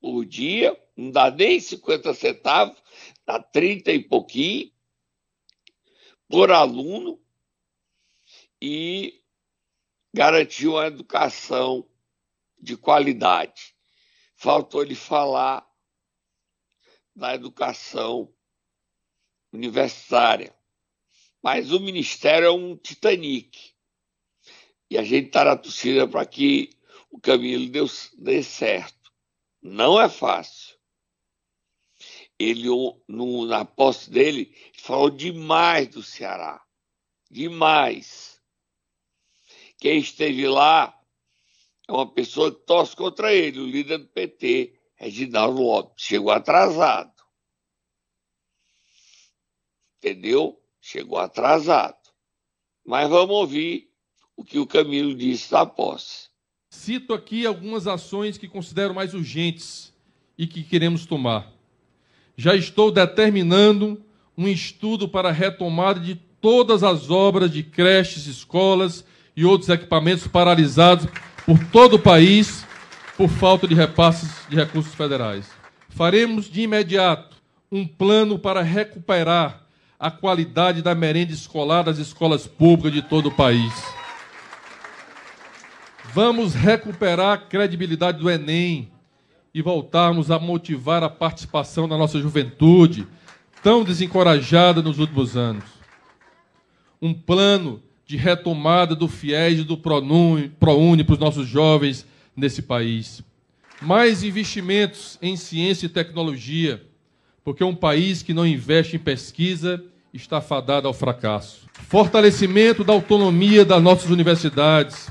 por 0.00 0.24
dia, 0.24 0.78
não 0.96 1.10
dá 1.10 1.30
nem 1.30 1.58
50 1.58 2.14
centavos, 2.14 2.82
dá 3.26 3.42
30 3.42 3.92
e 3.92 4.02
pouquinho 4.02 4.72
por 6.28 6.50
aluno 6.50 7.20
e 8.60 9.22
garantiu 10.14 10.72
uma 10.72 10.86
educação 10.86 11.88
de 12.58 12.76
qualidade. 12.76 13.74
Faltou 14.36 14.82
ele 14.82 14.94
falar 14.94 15.66
da 17.14 17.34
educação 17.34 18.32
universitária. 19.52 20.54
Mas 21.42 21.72
o 21.72 21.80
Ministério 21.80 22.46
é 22.46 22.50
um 22.50 22.76
Titanic. 22.76 23.74
E 24.90 24.98
a 24.98 25.02
gente 25.02 25.28
está 25.28 25.44
na 25.44 25.56
torcida 25.56 26.06
para 26.06 26.26
que 26.26 26.70
o 27.10 27.20
Camilo 27.20 27.68
dê, 27.68 27.80
dê 28.18 28.42
certo. 28.42 29.12
Não 29.62 30.00
é 30.00 30.08
fácil. 30.08 30.78
Ele, 32.38 32.68
no, 33.06 33.44
na 33.46 33.64
posse 33.64 34.10
dele, 34.10 34.56
falou 34.74 35.10
demais 35.10 35.88
do 35.88 36.02
Ceará. 36.02 36.64
Demais. 37.30 38.40
Quem 39.78 39.98
esteve 39.98 40.48
lá 40.48 40.98
é 41.88 41.92
uma 41.92 42.10
pessoa 42.10 42.52
que 42.52 42.60
torce 42.66 42.94
contra 42.96 43.32
ele, 43.32 43.60
o 43.60 43.66
líder 43.66 43.98
do 43.98 44.08
PT, 44.08 44.78
Reginaldo 44.94 45.62
Lopes. 45.62 46.04
Chegou 46.04 46.30
atrasado. 46.30 47.12
Entendeu? 49.98 50.59
Chegou 50.80 51.18
atrasado. 51.18 51.96
Mas 52.84 53.08
vamos 53.08 53.36
ouvir 53.36 53.90
o 54.36 54.44
que 54.44 54.58
o 54.58 54.66
Camilo 54.66 55.14
disse 55.14 55.50
da 55.50 55.66
posse. 55.66 56.28
Cito 56.70 57.12
aqui 57.12 57.44
algumas 57.44 57.86
ações 57.86 58.38
que 58.38 58.48
considero 58.48 58.94
mais 58.94 59.12
urgentes 59.12 59.92
e 60.38 60.46
que 60.46 60.62
queremos 60.62 61.04
tomar. 61.04 61.52
Já 62.36 62.54
estou 62.54 62.90
determinando 62.90 64.02
um 64.36 64.48
estudo 64.48 65.08
para 65.08 65.28
a 65.28 65.32
retomada 65.32 66.00
de 66.00 66.14
todas 66.40 66.82
as 66.82 67.10
obras 67.10 67.50
de 67.50 67.62
creches, 67.62 68.26
escolas 68.26 69.04
e 69.36 69.44
outros 69.44 69.68
equipamentos 69.68 70.26
paralisados 70.26 71.06
por 71.44 71.58
todo 71.70 71.94
o 71.94 71.98
país 71.98 72.64
por 73.16 73.28
falta 73.28 73.68
de 73.68 73.74
repasses 73.74 74.30
de 74.48 74.56
recursos 74.56 74.94
federais. 74.94 75.50
Faremos 75.90 76.50
de 76.50 76.62
imediato 76.62 77.36
um 77.70 77.86
plano 77.86 78.38
para 78.38 78.62
recuperar 78.62 79.66
a 80.00 80.10
qualidade 80.10 80.80
da 80.80 80.94
merenda 80.94 81.30
escolar 81.30 81.82
das 81.82 81.98
escolas 81.98 82.46
públicas 82.46 82.90
de 82.90 83.02
todo 83.02 83.26
o 83.26 83.34
país. 83.34 83.70
Vamos 86.14 86.54
recuperar 86.54 87.34
a 87.34 87.38
credibilidade 87.38 88.18
do 88.18 88.30
Enem 88.30 88.90
e 89.52 89.60
voltarmos 89.60 90.30
a 90.30 90.38
motivar 90.38 91.04
a 91.04 91.10
participação 91.10 91.86
da 91.86 91.98
nossa 91.98 92.18
juventude, 92.18 93.06
tão 93.62 93.84
desencorajada 93.84 94.80
nos 94.80 94.98
últimos 94.98 95.36
anos. 95.36 95.64
Um 97.02 97.12
plano 97.12 97.82
de 98.06 98.16
retomada 98.16 98.96
do 98.96 99.06
FIES 99.06 99.60
e 99.60 99.64
do 99.64 99.76
ProUni 99.76 100.48
para 101.04 101.12
os 101.12 101.18
nossos 101.18 101.46
jovens 101.46 102.06
nesse 102.34 102.62
país. 102.62 103.22
Mais 103.82 104.22
investimentos 104.22 105.18
em 105.20 105.36
ciência 105.36 105.86
e 105.86 105.90
tecnologia, 105.90 106.89
porque 107.44 107.64
um 107.64 107.74
país 107.74 108.22
que 108.22 108.34
não 108.34 108.46
investe 108.46 108.96
em 108.96 108.98
pesquisa 108.98 109.82
está 110.12 110.40
fadado 110.40 110.86
ao 110.86 110.94
fracasso. 110.94 111.66
Fortalecimento 111.72 112.84
da 112.84 112.92
autonomia 112.92 113.64
das 113.64 113.82
nossas 113.82 114.10
universidades, 114.10 115.10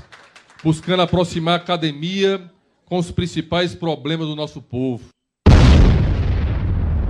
buscando 0.62 1.02
aproximar 1.02 1.54
a 1.54 1.62
academia 1.62 2.50
com 2.84 2.98
os 2.98 3.10
principais 3.10 3.74
problemas 3.74 4.26
do 4.26 4.36
nosso 4.36 4.60
povo. 4.60 5.08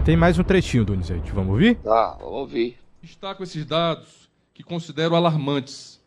Tem 0.04 0.16
mais 0.16 0.38
um 0.38 0.42
trechinho, 0.42 0.84
Donizete. 0.84 1.30
Vamos 1.32 1.52
ouvir? 1.52 1.76
Tá, 1.76 2.16
vamos 2.18 2.34
ouvir. 2.34 2.78
Destaco 3.02 3.42
esses 3.42 3.64
dados 3.64 4.28
que 4.54 4.62
considero 4.62 5.14
alarmantes 5.14 6.00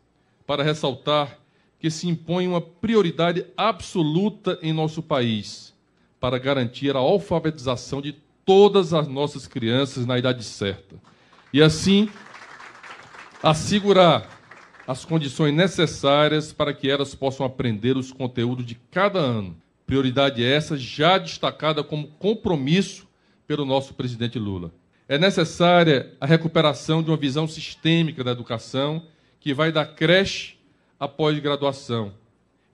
para 0.46 0.62
ressaltar 0.62 1.38
que 1.78 1.90
se 1.90 2.08
impõe 2.08 2.46
uma 2.46 2.60
prioridade 2.60 3.46
absoluta 3.56 4.58
em 4.62 4.72
nosso 4.72 5.02
país 5.02 5.74
para 6.18 6.38
garantir 6.38 6.96
a 6.96 7.00
alfabetização 7.00 8.00
de 8.00 8.12
todas 8.44 8.92
as 8.92 9.08
nossas 9.08 9.46
crianças 9.46 10.06
na 10.06 10.18
idade 10.18 10.44
certa. 10.44 10.96
E 11.52 11.62
assim, 11.62 12.08
assegurar 13.42 14.28
as 14.86 15.04
condições 15.04 15.54
necessárias 15.54 16.52
para 16.52 16.74
que 16.74 16.90
elas 16.90 17.14
possam 17.14 17.44
aprender 17.46 17.96
os 17.96 18.12
conteúdos 18.12 18.66
de 18.66 18.74
cada 18.90 19.18
ano. 19.18 19.56
Prioridade 19.86 20.44
essa 20.44 20.76
já 20.76 21.18
destacada 21.18 21.82
como 21.82 22.08
compromisso 22.18 23.06
pelo 23.46 23.64
nosso 23.64 23.94
presidente 23.94 24.38
Lula. 24.38 24.72
É 25.08 25.18
necessária 25.18 26.14
a 26.20 26.26
recuperação 26.26 27.02
de 27.02 27.10
uma 27.10 27.16
visão 27.16 27.46
sistêmica 27.46 28.24
da 28.24 28.32
educação 28.32 29.02
que 29.38 29.52
vai 29.52 29.70
da 29.70 29.84
creche 29.84 30.56
à 30.98 31.06
pós-graduação. 31.06 32.14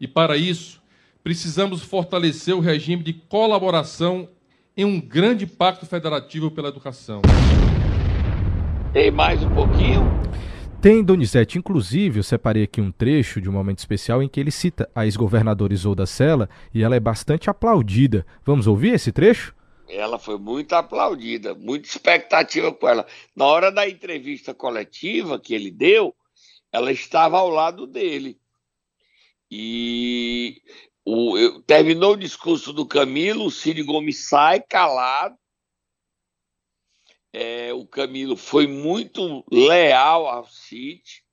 E 0.00 0.06
para 0.06 0.36
isso, 0.36 0.80
precisamos 1.22 1.82
fortalecer 1.82 2.54
o 2.54 2.60
regime 2.60 3.02
de 3.02 3.12
colaboração 3.12 4.28
em 4.76 4.84
um 4.84 5.00
grande 5.00 5.46
pacto 5.46 5.86
federativo 5.86 6.50
pela 6.50 6.68
educação. 6.68 7.22
Tem 8.92 9.10
mais 9.10 9.42
um 9.42 9.50
pouquinho? 9.50 10.02
Tem, 10.80 11.04
Donizete. 11.04 11.58
Inclusive, 11.58 12.20
eu 12.20 12.22
separei 12.22 12.62
aqui 12.62 12.80
um 12.80 12.90
trecho 12.90 13.40
de 13.40 13.48
um 13.48 13.52
momento 13.52 13.78
especial 13.78 14.22
em 14.22 14.28
que 14.28 14.40
ele 14.40 14.50
cita 14.50 14.90
a 14.94 15.04
ex-governadora 15.04 15.74
Isolda 15.74 16.06
Sela 16.06 16.48
e 16.72 16.82
ela 16.82 16.96
é 16.96 17.00
bastante 17.00 17.50
aplaudida. 17.50 18.26
Vamos 18.44 18.66
ouvir 18.66 18.94
esse 18.94 19.12
trecho? 19.12 19.54
Ela 19.86 20.18
foi 20.18 20.38
muito 20.38 20.72
aplaudida, 20.72 21.54
muita 21.54 21.86
expectativa 21.86 22.72
com 22.72 22.88
ela. 22.88 23.06
Na 23.36 23.44
hora 23.44 23.70
da 23.70 23.88
entrevista 23.88 24.54
coletiva 24.54 25.38
que 25.38 25.52
ele 25.52 25.70
deu, 25.70 26.14
ela 26.72 26.90
estava 26.90 27.38
ao 27.38 27.50
lado 27.50 27.86
dele. 27.86 28.38
E 29.50 30.62
o, 31.12 31.36
eu, 31.36 31.60
terminou 31.62 32.12
o 32.12 32.16
discurso 32.16 32.72
do 32.72 32.86
Camilo, 32.86 33.46
o 33.46 33.50
Cid 33.50 33.82
Gomes 33.82 34.28
sai 34.28 34.60
calado. 34.60 35.36
É, 37.32 37.72
o 37.72 37.84
Camilo 37.84 38.36
foi 38.36 38.68
muito 38.68 39.44
leal 39.50 40.28
ao 40.28 40.46
Cid, 40.46 41.24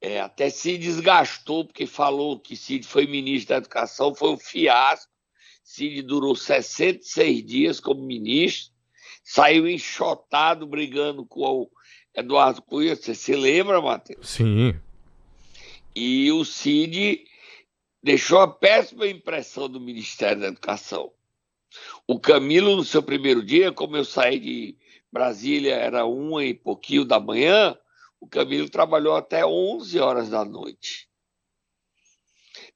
é, 0.00 0.20
até 0.20 0.50
se 0.50 0.76
desgastou, 0.76 1.64
porque 1.64 1.86
falou 1.86 2.40
que 2.40 2.56
Cid 2.56 2.84
foi 2.84 3.06
ministro 3.06 3.50
da 3.50 3.58
Educação, 3.58 4.14
foi 4.14 4.30
um 4.30 4.38
fiasco. 4.38 5.10
Cid 5.62 6.02
durou 6.02 6.34
66 6.34 7.46
dias 7.46 7.78
como 7.78 8.02
ministro, 8.02 8.72
saiu 9.22 9.68
enxotado 9.68 10.66
brigando 10.66 11.24
com 11.24 11.62
o 11.62 11.70
Eduardo 12.12 12.60
Cunha. 12.62 12.96
Você 12.96 13.14
se 13.14 13.36
lembra, 13.36 13.80
Matheus? 13.80 14.28
Sim. 14.28 14.74
E 15.94 16.32
o 16.32 16.44
Cid 16.44 17.29
deixou 18.02 18.40
a 18.40 18.48
péssima 18.48 19.06
impressão 19.06 19.68
do 19.68 19.80
Ministério 19.80 20.40
da 20.40 20.48
Educação. 20.48 21.12
O 22.06 22.18
Camilo, 22.18 22.76
no 22.76 22.84
seu 22.84 23.02
primeiro 23.02 23.44
dia, 23.44 23.72
como 23.72 23.96
eu 23.96 24.04
saí 24.04 24.38
de 24.38 24.78
Brasília, 25.12 25.74
era 25.74 26.04
uma 26.04 26.44
e 26.44 26.54
pouquinho 26.54 27.04
da 27.04 27.20
manhã, 27.20 27.76
o 28.20 28.26
Camilo 28.26 28.68
trabalhou 28.68 29.14
até 29.14 29.44
11 29.46 29.98
horas 29.98 30.28
da 30.28 30.44
noite. 30.44 31.08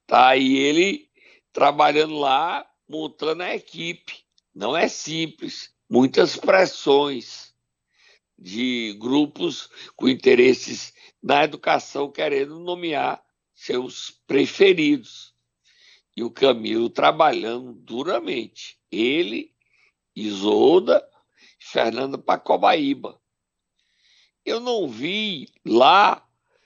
Tá, 0.07 0.35
e 0.37 0.57
ele 0.57 1.09
trabalhando 1.51 2.15
lá, 2.15 2.69
montando 2.87 3.43
a 3.43 3.55
equipe. 3.55 4.23
Não 4.53 4.75
é 4.75 4.87
simples, 4.87 5.73
muitas 5.89 6.37
pressões 6.37 7.53
de 8.37 8.95
grupos 8.99 9.69
com 9.95 10.07
interesses 10.07 10.93
na 11.21 11.43
educação 11.43 12.11
querendo 12.11 12.59
nomear 12.59 13.24
seus 13.55 14.11
preferidos. 14.27 15.33
E 16.15 16.23
o 16.23 16.29
Camilo 16.29 16.89
trabalhando 16.89 17.73
duramente. 17.73 18.79
Ele, 18.91 19.53
Isolda 20.15 21.05
Fernanda 21.59 22.17
Pacobaíba. 22.17 23.19
Eu 24.45 24.59
não 24.59 24.87
vi 24.87 25.51
lá, 25.65 26.25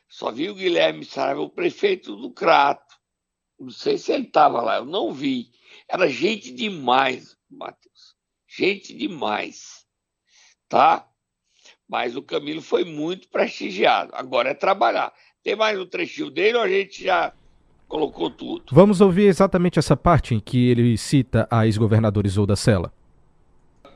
só 0.09 0.31
vi 0.31 0.49
o 0.49 0.55
Guilherme 0.55 1.05
Saraiva, 1.05 1.41
o 1.41 1.49
prefeito 1.49 2.15
do 2.15 2.31
Crato. 2.31 2.99
Não 3.57 3.69
sei 3.69 3.97
se 3.97 4.11
ele 4.11 4.25
estava 4.25 4.61
lá, 4.61 4.77
eu 4.77 4.85
não 4.85 5.13
vi. 5.13 5.51
Era 5.87 6.09
gente 6.09 6.51
demais, 6.51 7.37
Matheus. 7.49 8.15
Gente 8.47 8.93
demais. 8.93 9.85
Tá? 10.67 11.09
Mas 11.87 12.15
o 12.15 12.21
Camilo 12.21 12.61
foi 12.61 12.83
muito 12.83 13.29
prestigiado. 13.29 14.11
Agora 14.13 14.49
é 14.49 14.53
trabalhar. 14.53 15.13
Tem 15.43 15.55
mais 15.55 15.79
um 15.79 15.85
trechinho 15.85 16.29
dele 16.29 16.57
ou 16.57 16.63
a 16.63 16.67
gente 16.67 17.03
já 17.03 17.31
colocou 17.87 18.29
tudo? 18.29 18.63
Vamos 18.71 18.99
ouvir 18.99 19.25
exatamente 19.27 19.79
essa 19.79 19.95
parte 19.95 20.35
em 20.35 20.39
que 20.39 20.69
ele 20.69 20.97
cita 20.97 21.47
a 21.49 21.65
ex-governadora 21.65 22.27
Isolda 22.27 22.57
Sela. 22.57 22.91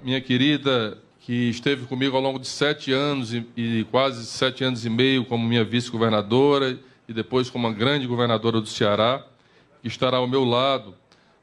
Minha 0.01 0.21
querida, 0.21 0.97
que 1.19 1.49
esteve 1.49 1.85
comigo 1.85 2.15
ao 2.15 2.23
longo 2.23 2.39
de 2.39 2.47
sete 2.47 2.93
anos 2.93 3.33
e, 3.33 3.45
e 3.57 3.85
quase 3.91 4.25
sete 4.25 4.63
anos 4.63 4.85
e 4.85 4.89
meio 4.89 5.25
como 5.25 5.45
minha 5.45 5.65
vice-governadora 5.65 6.79
e 7.07 7.13
depois 7.13 7.49
como 7.49 7.67
uma 7.67 7.73
grande 7.73 8.07
governadora 8.07 8.61
do 8.61 8.67
Ceará, 8.67 9.25
que 9.81 9.87
estará 9.89 10.17
ao 10.17 10.27
meu 10.27 10.45
lado 10.45 10.95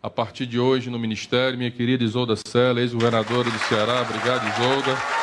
a 0.03 0.09
partir 0.09 0.47
de 0.47 0.59
hoje 0.59 0.89
no 0.89 0.99
Ministério, 0.99 1.59
minha 1.59 1.71
querida 1.71 2.03
Isolda 2.03 2.35
Sela, 2.37 2.81
ex-governadora 2.81 3.51
do 3.51 3.59
Ceará. 3.59 4.01
Obrigado, 4.01 4.49
Isolda. 4.49 5.20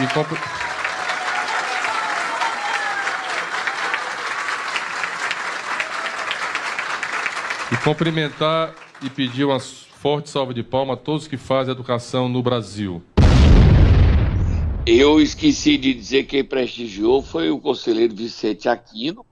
E, 0.00 0.06
comp... 0.14 0.32
e 7.72 7.76
cumprimentar 7.82 8.74
e 9.02 9.10
pedir 9.10 9.44
uma 9.44 9.58
forte 9.58 10.30
salva 10.30 10.54
de 10.54 10.62
palmas 10.62 10.98
a 10.98 11.00
todos 11.00 11.26
que 11.26 11.36
fazem 11.36 11.72
educação 11.72 12.28
no 12.28 12.42
Brasil. 12.42 13.02
Eu 14.86 15.20
esqueci 15.20 15.76
de 15.76 15.92
dizer 15.92 16.24
quem 16.24 16.44
prestigiou 16.44 17.20
foi 17.20 17.50
o 17.50 17.58
conselheiro 17.58 18.14
Vicente 18.14 18.68
Aquino, 18.68 19.26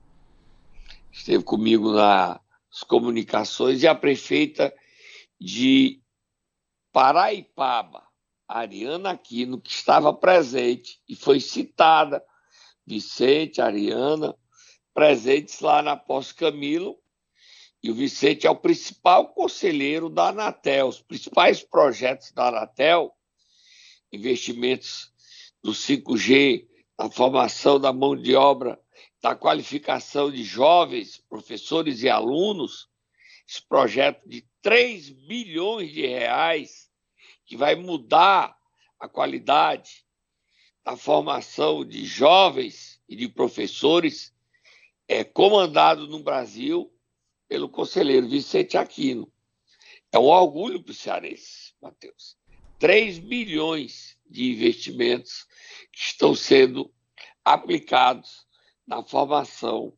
esteve 1.11 1.43
comigo 1.45 1.93
nas 1.93 2.41
comunicações, 2.87 3.83
e 3.83 3.87
a 3.89 3.95
prefeita 3.95 4.75
de 5.41 6.01
Paraipaba, 6.93 8.06
Ariana 8.49 9.11
Aquino, 9.11 9.61
que 9.61 9.71
estava 9.71 10.13
presente 10.13 11.01
e 11.09 11.17
foi 11.17 11.41
citada, 11.41 12.23
Vicente, 12.87 13.61
Ariana, 13.61 14.37
presentes 14.95 15.61
lá 15.61 15.83
na 15.83 15.97
Pós 15.97 16.33
Camilo, 16.33 16.97
e 17.83 17.91
o 17.91 17.95
Vicente 17.95 18.47
é 18.47 18.51
o 18.51 18.57
principal 18.57 19.33
conselheiro 19.33 20.09
da 20.09 20.29
Anatel. 20.29 20.89
Os 20.89 21.01
principais 21.01 21.63
projetos 21.63 22.33
da 22.33 22.49
Anatel, 22.49 23.13
investimentos 24.13 25.13
do 25.63 25.73
5G, 25.73 26.67
da 26.99 27.11
formação 27.11 27.79
da 27.79 27.93
mão 27.93 28.17
de 28.17 28.35
obra, 28.35 28.81
da 29.23 29.35
qualificação 29.35 30.31
de 30.31 30.43
jovens, 30.43 31.19
professores 31.29 32.03
e 32.03 32.09
alunos, 32.09 32.89
esse 33.49 33.63
projeto 33.69 34.27
de 34.29 34.45
3 34.63 35.11
bilhões 35.11 35.93
de 35.93 36.07
reais 36.07 36.86
que 37.47 37.57
vai 37.57 37.77
mudar 37.77 38.59
a 38.99 39.09
qualidade 39.09 40.05
da 40.85 40.97
formação 40.97 41.85
de 41.85 42.05
jovens 42.05 43.01
e 43.09 43.17
de 43.17 43.29
professores, 43.29 44.35
é 45.09 45.23
comandado 45.23 46.07
no 46.09 46.23
Brasil 46.23 46.93
pelo 47.49 47.69
conselheiro 47.69 48.29
Vicente 48.29 48.77
Aquino. 48.77 49.33
É 50.13 50.19
um 50.19 50.25
orgulho 50.25 50.83
para 50.83 50.91
o 50.91 50.95
cearense, 50.95 51.75
Matheus. 51.81 52.37
3 52.79 53.19
bilhões 53.21 54.19
de 54.29 54.51
investimentos 54.51 55.47
que 55.93 56.01
estão 56.01 56.35
sendo 56.35 56.93
aplicados 57.45 58.47
na 58.87 59.03
formação 59.03 59.97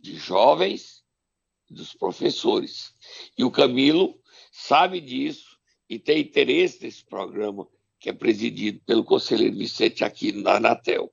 de 0.00 0.16
jovens 0.16 1.04
e 1.68 1.74
dos 1.74 1.92
professores. 1.92 2.94
E 3.36 3.44
o 3.44 3.50
Camilo 3.50 4.20
sabe 4.52 5.00
disso 5.00 5.53
e 5.88 5.98
tem 5.98 6.20
interesse 6.20 6.84
nesse 6.84 7.04
programa 7.04 7.66
que 7.98 8.10
é 8.10 8.12
presidido 8.12 8.80
pelo 8.86 9.04
conselheiro 9.04 9.56
Vicente 9.56 10.04
Aquino 10.04 10.42
da 10.42 10.56
Anatel. 10.56 11.10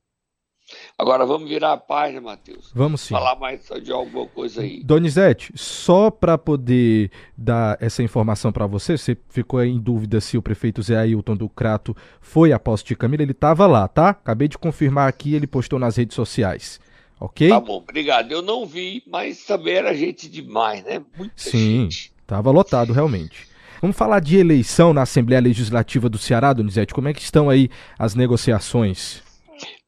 Agora 0.97 1.25
vamos 1.25 1.49
virar 1.49 1.73
a 1.73 1.77
página, 1.77 2.21
Matheus. 2.21 2.71
Vamos 2.73 3.01
sim. 3.01 3.13
Falar 3.13 3.35
mais 3.35 3.67
de 3.81 3.91
alguma 3.91 4.27
coisa 4.27 4.61
aí. 4.61 4.83
Donizete, 4.83 5.51
só 5.55 6.09
para 6.09 6.37
poder 6.37 7.11
dar 7.37 7.77
essa 7.81 8.03
informação 8.03 8.51
para 8.51 8.67
você, 8.67 8.97
você 8.97 9.17
ficou 9.29 9.63
em 9.63 9.79
dúvida 9.79 10.21
se 10.21 10.37
o 10.37 10.41
prefeito 10.41 10.81
Zé 10.81 10.97
Ailton 10.97 11.35
do 11.35 11.49
Crato 11.49 11.95
foi 12.19 12.53
a 12.53 12.59
posse 12.59 12.85
de 12.85 12.95
Camila, 12.95 13.23
ele 13.23 13.31
estava 13.31 13.67
lá, 13.67 13.87
tá? 13.87 14.09
Acabei 14.09 14.47
de 14.47 14.57
confirmar 14.57 15.09
aqui, 15.09 15.33
ele 15.33 15.47
postou 15.47 15.79
nas 15.79 15.97
redes 15.97 16.15
sociais. 16.15 16.79
Ok? 17.19 17.49
Tá 17.49 17.59
bom, 17.59 17.77
obrigado. 17.77 18.31
Eu 18.31 18.41
não 18.41 18.65
vi, 18.65 19.03
mas 19.05 19.45
também 19.45 19.75
era 19.75 19.93
gente 19.93 20.27
demais, 20.27 20.83
né? 20.83 21.03
Muita 21.17 21.33
Sim, 21.35 21.83
gente. 21.83 22.13
Tava 22.25 22.49
lotado 22.49 22.93
realmente. 22.93 23.50
Vamos 23.81 23.97
falar 23.97 24.19
de 24.19 24.37
eleição 24.37 24.93
na 24.93 25.01
Assembleia 25.01 25.41
Legislativa 25.41 26.07
do 26.07 26.19
Ceará, 26.19 26.53
Donizete. 26.53 26.93
Como 26.93 27.07
é 27.07 27.13
que 27.15 27.21
estão 27.23 27.49
aí 27.49 27.67
as 27.97 28.13
negociações? 28.13 29.23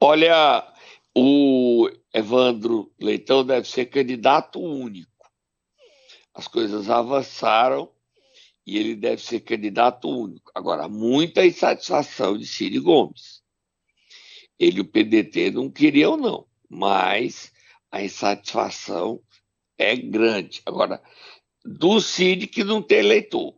Olha, 0.02 0.68
o 1.16 1.88
Evandro 2.12 2.92
Leitão 3.00 3.46
deve 3.46 3.68
ser 3.68 3.86
candidato 3.86 4.60
único. 4.60 5.12
As 6.34 6.48
coisas 6.48 6.90
avançaram 6.90 7.88
e 8.66 8.80
ele 8.80 8.96
deve 8.96 9.22
ser 9.22 9.42
candidato 9.42 10.10
único. 10.10 10.52
Agora, 10.56 10.90
muita 10.90 11.46
insatisfação 11.46 12.36
de 12.36 12.48
Ciro 12.48 12.82
Gomes. 12.82 13.44
Ele 14.58 14.80
e 14.80 14.82
o 14.82 14.86
PDT 14.86 15.52
não 15.52 15.70
queriam, 15.70 16.18
não, 16.18 16.48
mas 16.68 17.52
a 17.92 18.02
insatisfação 18.02 19.22
é 19.78 19.96
grande. 19.96 20.64
Agora, 20.66 21.00
do 21.64 22.02
Cid 22.02 22.48
que 22.48 22.64
não 22.64 22.82
tem 22.82 22.98
eleitor. 22.98 23.54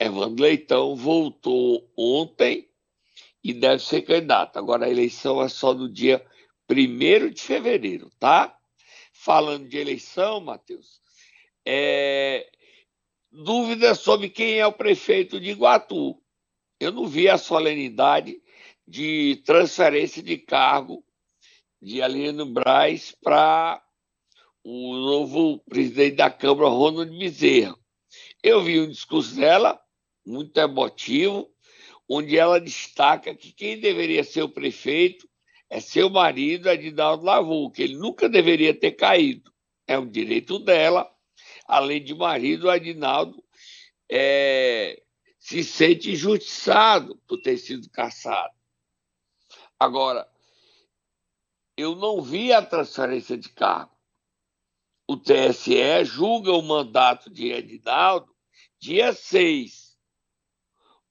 Evandro 0.00 0.42
Leitão 0.42 0.96
voltou 0.96 1.88
ontem 1.96 2.68
e 3.44 3.52
deve 3.52 3.82
ser 3.82 4.02
candidato. 4.02 4.58
Agora 4.58 4.86
a 4.86 4.90
eleição 4.90 5.42
é 5.42 5.48
só 5.48 5.74
no 5.74 5.88
dia 5.88 6.24
1 6.68 7.30
de 7.30 7.42
fevereiro, 7.42 8.10
tá? 8.18 8.56
falando 9.22 9.68
de 9.68 9.76
eleição, 9.76 10.40
Matheus, 10.40 10.98
é, 11.66 12.50
dúvida 13.30 13.94
sobre 13.94 14.30
quem 14.30 14.58
é 14.58 14.66
o 14.66 14.72
prefeito 14.72 15.38
de 15.38 15.50
Iguatu. 15.50 16.18
Eu 16.78 16.90
não 16.90 17.06
vi 17.06 17.28
a 17.28 17.36
solenidade 17.36 18.40
de 18.88 19.42
transferência 19.44 20.22
de 20.22 20.38
cargo 20.38 21.04
de 21.82 22.00
Aline 22.00 22.44
Braz 22.46 23.14
para 23.22 23.82
o 24.64 24.94
novo 24.94 25.58
presidente 25.68 26.16
da 26.16 26.30
Câmara, 26.30 26.68
Ronald 26.68 27.16
Bezerra. 27.16 27.76
Eu 28.42 28.62
vi 28.62 28.80
um 28.80 28.88
discurso 28.88 29.36
dela, 29.36 29.79
muito 30.30 30.56
emotivo, 30.58 31.50
onde 32.08 32.38
ela 32.38 32.60
destaca 32.60 33.34
que 33.34 33.52
quem 33.52 33.80
deveria 33.80 34.24
ser 34.24 34.42
o 34.42 34.48
prefeito 34.48 35.28
é 35.68 35.80
seu 35.80 36.08
marido, 36.08 36.68
Adinaldo 36.68 37.24
Lavou, 37.24 37.70
que 37.70 37.82
ele 37.82 37.96
nunca 37.96 38.28
deveria 38.28 38.74
ter 38.74 38.92
caído. 38.92 39.52
É 39.86 39.98
um 39.98 40.08
direito 40.08 40.58
dela. 40.58 41.08
Além 41.66 42.02
de 42.02 42.14
marido, 42.14 42.68
Adinaldo 42.68 43.42
é, 44.10 45.00
se 45.38 45.62
sente 45.62 46.10
injustiçado 46.10 47.16
por 47.28 47.40
ter 47.40 47.56
sido 47.58 47.88
caçado. 47.90 48.54
Agora, 49.78 50.28
eu 51.76 51.94
não 51.94 52.20
vi 52.20 52.52
a 52.52 52.60
transferência 52.60 53.36
de 53.38 53.48
cargo. 53.50 53.96
O 55.08 55.16
TSE 55.16 56.04
julga 56.04 56.52
o 56.52 56.62
mandato 56.62 57.30
de 57.30 57.50
Edinaldo 57.52 58.30
dia 58.80 59.12
6. 59.12 59.89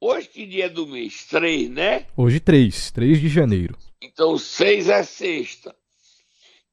Hoje 0.01 0.29
que 0.29 0.45
dia 0.45 0.69
do 0.69 0.87
mês? 0.87 1.25
3, 1.25 1.69
né? 1.69 2.05
Hoje 2.15 2.39
3, 2.39 2.91
3 2.91 3.19
de 3.19 3.27
janeiro. 3.27 3.77
Então 4.01 4.37
6 4.37 4.87
é 4.87 5.03
sexta. 5.03 5.75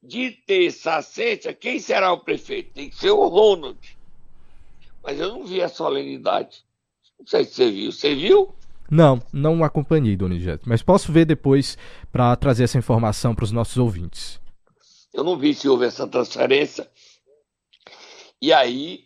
De 0.01 0.31
terça 0.31 0.95
a 0.95 1.01
sexta, 1.01 1.53
quem 1.53 1.79
será 1.79 2.13
o 2.13 2.21
prefeito? 2.21 2.71
Tem 2.73 2.89
que 2.89 2.95
ser 2.95 3.11
o 3.11 3.27
Ronald. 3.27 3.77
Mas 5.03 5.19
eu 5.19 5.27
não 5.27 5.45
vi 5.45 5.61
a 5.61 5.67
solenidade. 5.67 6.63
Não 7.19 7.27
sei 7.27 7.43
se 7.43 7.55
você 7.55 7.71
viu. 7.71 7.91
Você 7.91 8.15
viu? 8.15 8.55
Não, 8.89 9.21
não 9.33 9.61
acompanhei, 9.61 10.15
Donizete, 10.15 10.63
mas 10.65 10.81
posso 10.81 11.11
ver 11.11 11.25
depois 11.25 11.77
para 12.09 12.33
trazer 12.37 12.63
essa 12.63 12.77
informação 12.77 13.35
para 13.35 13.43
os 13.43 13.51
nossos 13.51 13.77
ouvintes. 13.77 14.39
Eu 15.13 15.25
não 15.25 15.37
vi 15.37 15.53
se 15.53 15.67
houve 15.67 15.85
essa 15.85 16.07
transferência. 16.07 16.89
E 18.41 18.53
aí, 18.53 19.03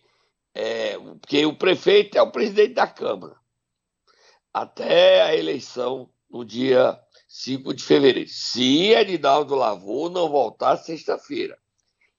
é, 0.53 0.99
porque 1.19 1.43
o 1.47 1.55
prefeito 1.55 2.15
é 2.15 2.21
o 2.21 2.29
presidente 2.29 2.75
da 2.75 2.85
Câmara. 2.85 3.40
Até 4.53 5.21
a 5.21 5.35
eleição 5.35 6.09
no 6.29 6.43
dia 6.43 6.99
5 7.27 7.73
de 7.73 7.83
fevereiro. 7.83 8.29
Se 8.29 8.89
Edinaldo 8.89 9.55
Lavou 9.55 10.09
não 10.09 10.29
voltar 10.29 10.77
sexta-feira, 10.77 11.57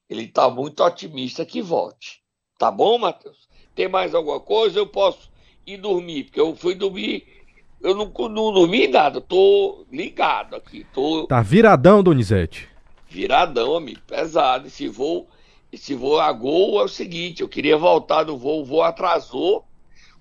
ele 0.09 0.25
está 0.25 0.49
muito 0.49 0.83
otimista 0.83 1.45
que 1.45 1.61
volte. 1.61 2.23
Tá 2.59 2.71
bom, 2.71 2.99
Matheus? 2.99 3.49
Tem 3.75 3.88
mais 3.88 4.14
alguma 4.14 4.40
coisa? 4.40 4.79
Eu 4.79 4.87
posso 4.87 5.31
ir 5.66 5.77
dormir, 5.77 6.25
porque 6.25 6.40
eu 6.40 6.55
fui 6.55 6.75
dormir 6.75 7.42
eu 7.83 7.97
não, 7.97 8.12
não 8.29 8.53
dormi 8.53 8.87
nada, 8.87 9.21
tô 9.21 9.85
ligado 9.90 10.55
aqui. 10.55 10.87
Tô... 10.95 11.27
Tá 11.27 11.42
viradão, 11.42 12.03
Donizete. 12.03 12.68
Viradão, 13.09 13.75
amigo, 13.75 14.01
pesado. 14.07 14.68
Esse 14.68 14.87
voo, 14.87 15.29
esse 15.73 15.95
voo 15.95 16.21
a 16.21 16.33
gol 16.33 16.81
é 16.81 16.85
o 16.85 16.88
seguinte, 16.88 17.42
eu 17.42 17.49
queria 17.49 17.77
voltar 17.77 18.25
no 18.25 18.38
voo, 18.38 18.62
o 18.62 18.64
voo 18.64 18.83
atrasou. 18.83 19.64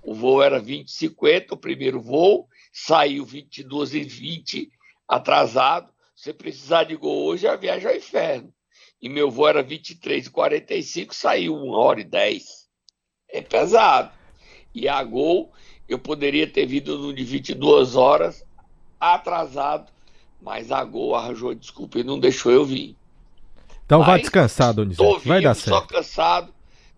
O 0.04 0.14
voo 0.14 0.42
era 0.42 0.62
20h50, 0.62 1.52
o 1.52 1.58
primeiro 1.58 2.02
voo, 2.02 2.48
saiu 2.72 3.26
22 3.26 3.94
e 3.94 4.04
20 4.04 4.72
atrasado. 5.08 5.92
Se 6.16 6.34
precisar 6.34 6.84
de 6.86 6.96
gol 6.96 7.26
hoje, 7.26 7.48
a 7.48 7.56
viagem 7.56 7.90
ao 7.90 7.96
inferno. 7.96 8.54
E 9.02 9.10
meu 9.10 9.30
voo 9.32 9.48
era 9.48 9.64
23 9.64 10.28
e 10.28 10.30
45, 10.30 11.16
saiu 11.16 11.56
1 11.56 11.70
hora 11.72 12.02
e 12.02 12.04
10. 12.04 12.68
É 13.30 13.42
pesado. 13.42 14.12
E 14.74 14.88
a 14.88 15.04
gol 15.04 15.52
eu 15.92 16.00
poderia 16.00 16.48
ter 16.48 16.66
vindo 16.66 16.98
no 16.98 17.14
de 17.14 17.24
22 17.24 17.96
horas, 17.96 18.46
atrasado, 18.98 19.92
mas 20.42 20.72
a 20.72 20.86
Gol 20.86 21.16
arranjou 21.16 21.54
desculpa 21.54 22.00
e 22.00 22.04
não 22.04 22.18
deixou 22.18 22.50
eu 22.50 22.64
vir. 22.64 22.96
Então 23.86 24.00
mas, 24.00 24.08
vai 24.08 24.20
descansar, 24.22 24.74
Donizete, 24.74 25.28
vai 25.28 25.42
dar 25.42 25.54
certo. 25.54 25.70
Só 25.70 25.82
cansado, 25.82 26.54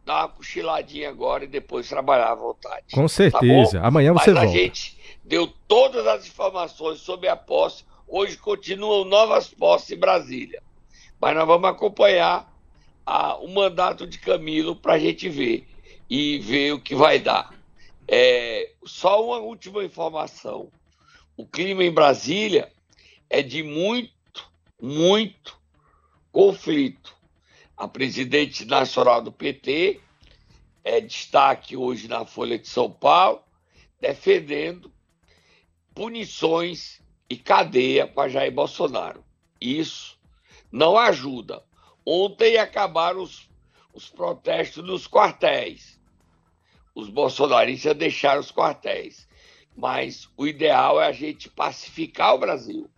dar 0.05 0.23
uma 0.23 0.29
cochiladinha 0.29 1.09
agora 1.09 1.45
e 1.45 1.47
depois 1.47 1.87
trabalhar 1.87 2.31
à 2.31 2.35
vontade. 2.35 2.85
Com 2.91 3.07
certeza, 3.07 3.79
tá 3.79 3.87
amanhã 3.87 4.13
você 4.13 4.31
mas 4.31 4.43
volta. 4.43 4.49
a 4.49 4.61
gente 4.61 4.97
deu 5.23 5.47
todas 5.67 6.05
as 6.05 6.27
informações 6.27 6.99
sobre 6.99 7.27
a 7.27 7.35
posse, 7.35 7.85
hoje 8.07 8.37
continuam 8.37 9.05
novas 9.05 9.47
posses 9.47 9.91
em 9.91 9.97
Brasília. 9.97 10.61
Mas 11.19 11.35
nós 11.35 11.47
vamos 11.47 11.69
acompanhar 11.69 12.53
a, 13.05 13.37
o 13.37 13.47
mandato 13.47 14.05
de 14.05 14.19
Camilo 14.19 14.75
para 14.75 14.93
a 14.93 14.99
gente 14.99 15.29
ver 15.29 15.67
e 16.09 16.39
ver 16.39 16.73
o 16.73 16.81
que 16.81 16.95
vai 16.95 17.19
dar. 17.19 17.53
É, 18.07 18.71
só 18.85 19.23
uma 19.25 19.37
última 19.37 19.83
informação. 19.83 20.69
O 21.37 21.45
clima 21.45 21.83
em 21.83 21.91
Brasília 21.91 22.71
é 23.29 23.41
de 23.41 23.63
muito, 23.63 24.11
muito 24.81 25.57
conflito. 26.31 27.15
A 27.75 27.87
presidente 27.87 28.65
nacional 28.65 29.21
do 29.21 29.31
PT 29.31 29.99
é 30.83 31.01
destaque 31.01 31.75
hoje 31.75 32.07
na 32.07 32.25
Folha 32.25 32.57
de 32.57 32.67
São 32.67 32.91
Paulo, 32.91 33.41
defendendo 33.99 34.91
punições 35.93 37.01
e 37.29 37.35
cadeia 37.35 38.07
para 38.07 38.29
Jair 38.29 38.51
Bolsonaro. 38.51 39.23
Isso 39.59 40.19
não 40.71 40.97
ajuda. 40.97 41.63
Ontem 42.05 42.57
acabaram 42.57 43.21
os, 43.21 43.49
os 43.93 44.09
protestos 44.09 44.83
nos 44.83 45.07
quartéis 45.07 45.93
os 46.95 47.09
bolsonaristas 47.09 47.95
deixaram 47.95 48.41
os 48.41 48.51
quartéis. 48.51 49.27
Mas 49.75 50.29
o 50.37 50.45
ideal 50.45 51.01
é 51.01 51.07
a 51.07 51.11
gente 51.11 51.49
pacificar 51.49 52.35
o 52.35 52.37
Brasil, 52.37 52.89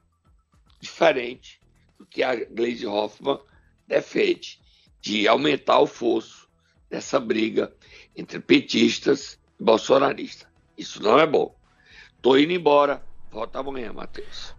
diferente 0.82 1.62
do 1.98 2.06
que 2.06 2.22
a 2.22 2.36
Gleisi 2.36 2.86
Hoffmann 2.86 3.40
defende, 3.88 4.60
de 5.06 5.28
aumentar 5.28 5.80
o 5.80 5.86
fosso 5.86 6.50
dessa 6.90 7.20
briga 7.20 7.72
entre 8.16 8.40
petistas 8.40 9.38
e 9.60 9.64
bolsonaristas. 9.64 10.48
Isso 10.76 11.02
não 11.02 11.20
é 11.20 11.28
bom. 11.28 11.56
Tô 12.24 12.36
indo 12.36 12.52
embora. 12.52 13.06
Volta 13.32 13.60
amanhã, 13.60 13.94
Matheus. 13.94 14.56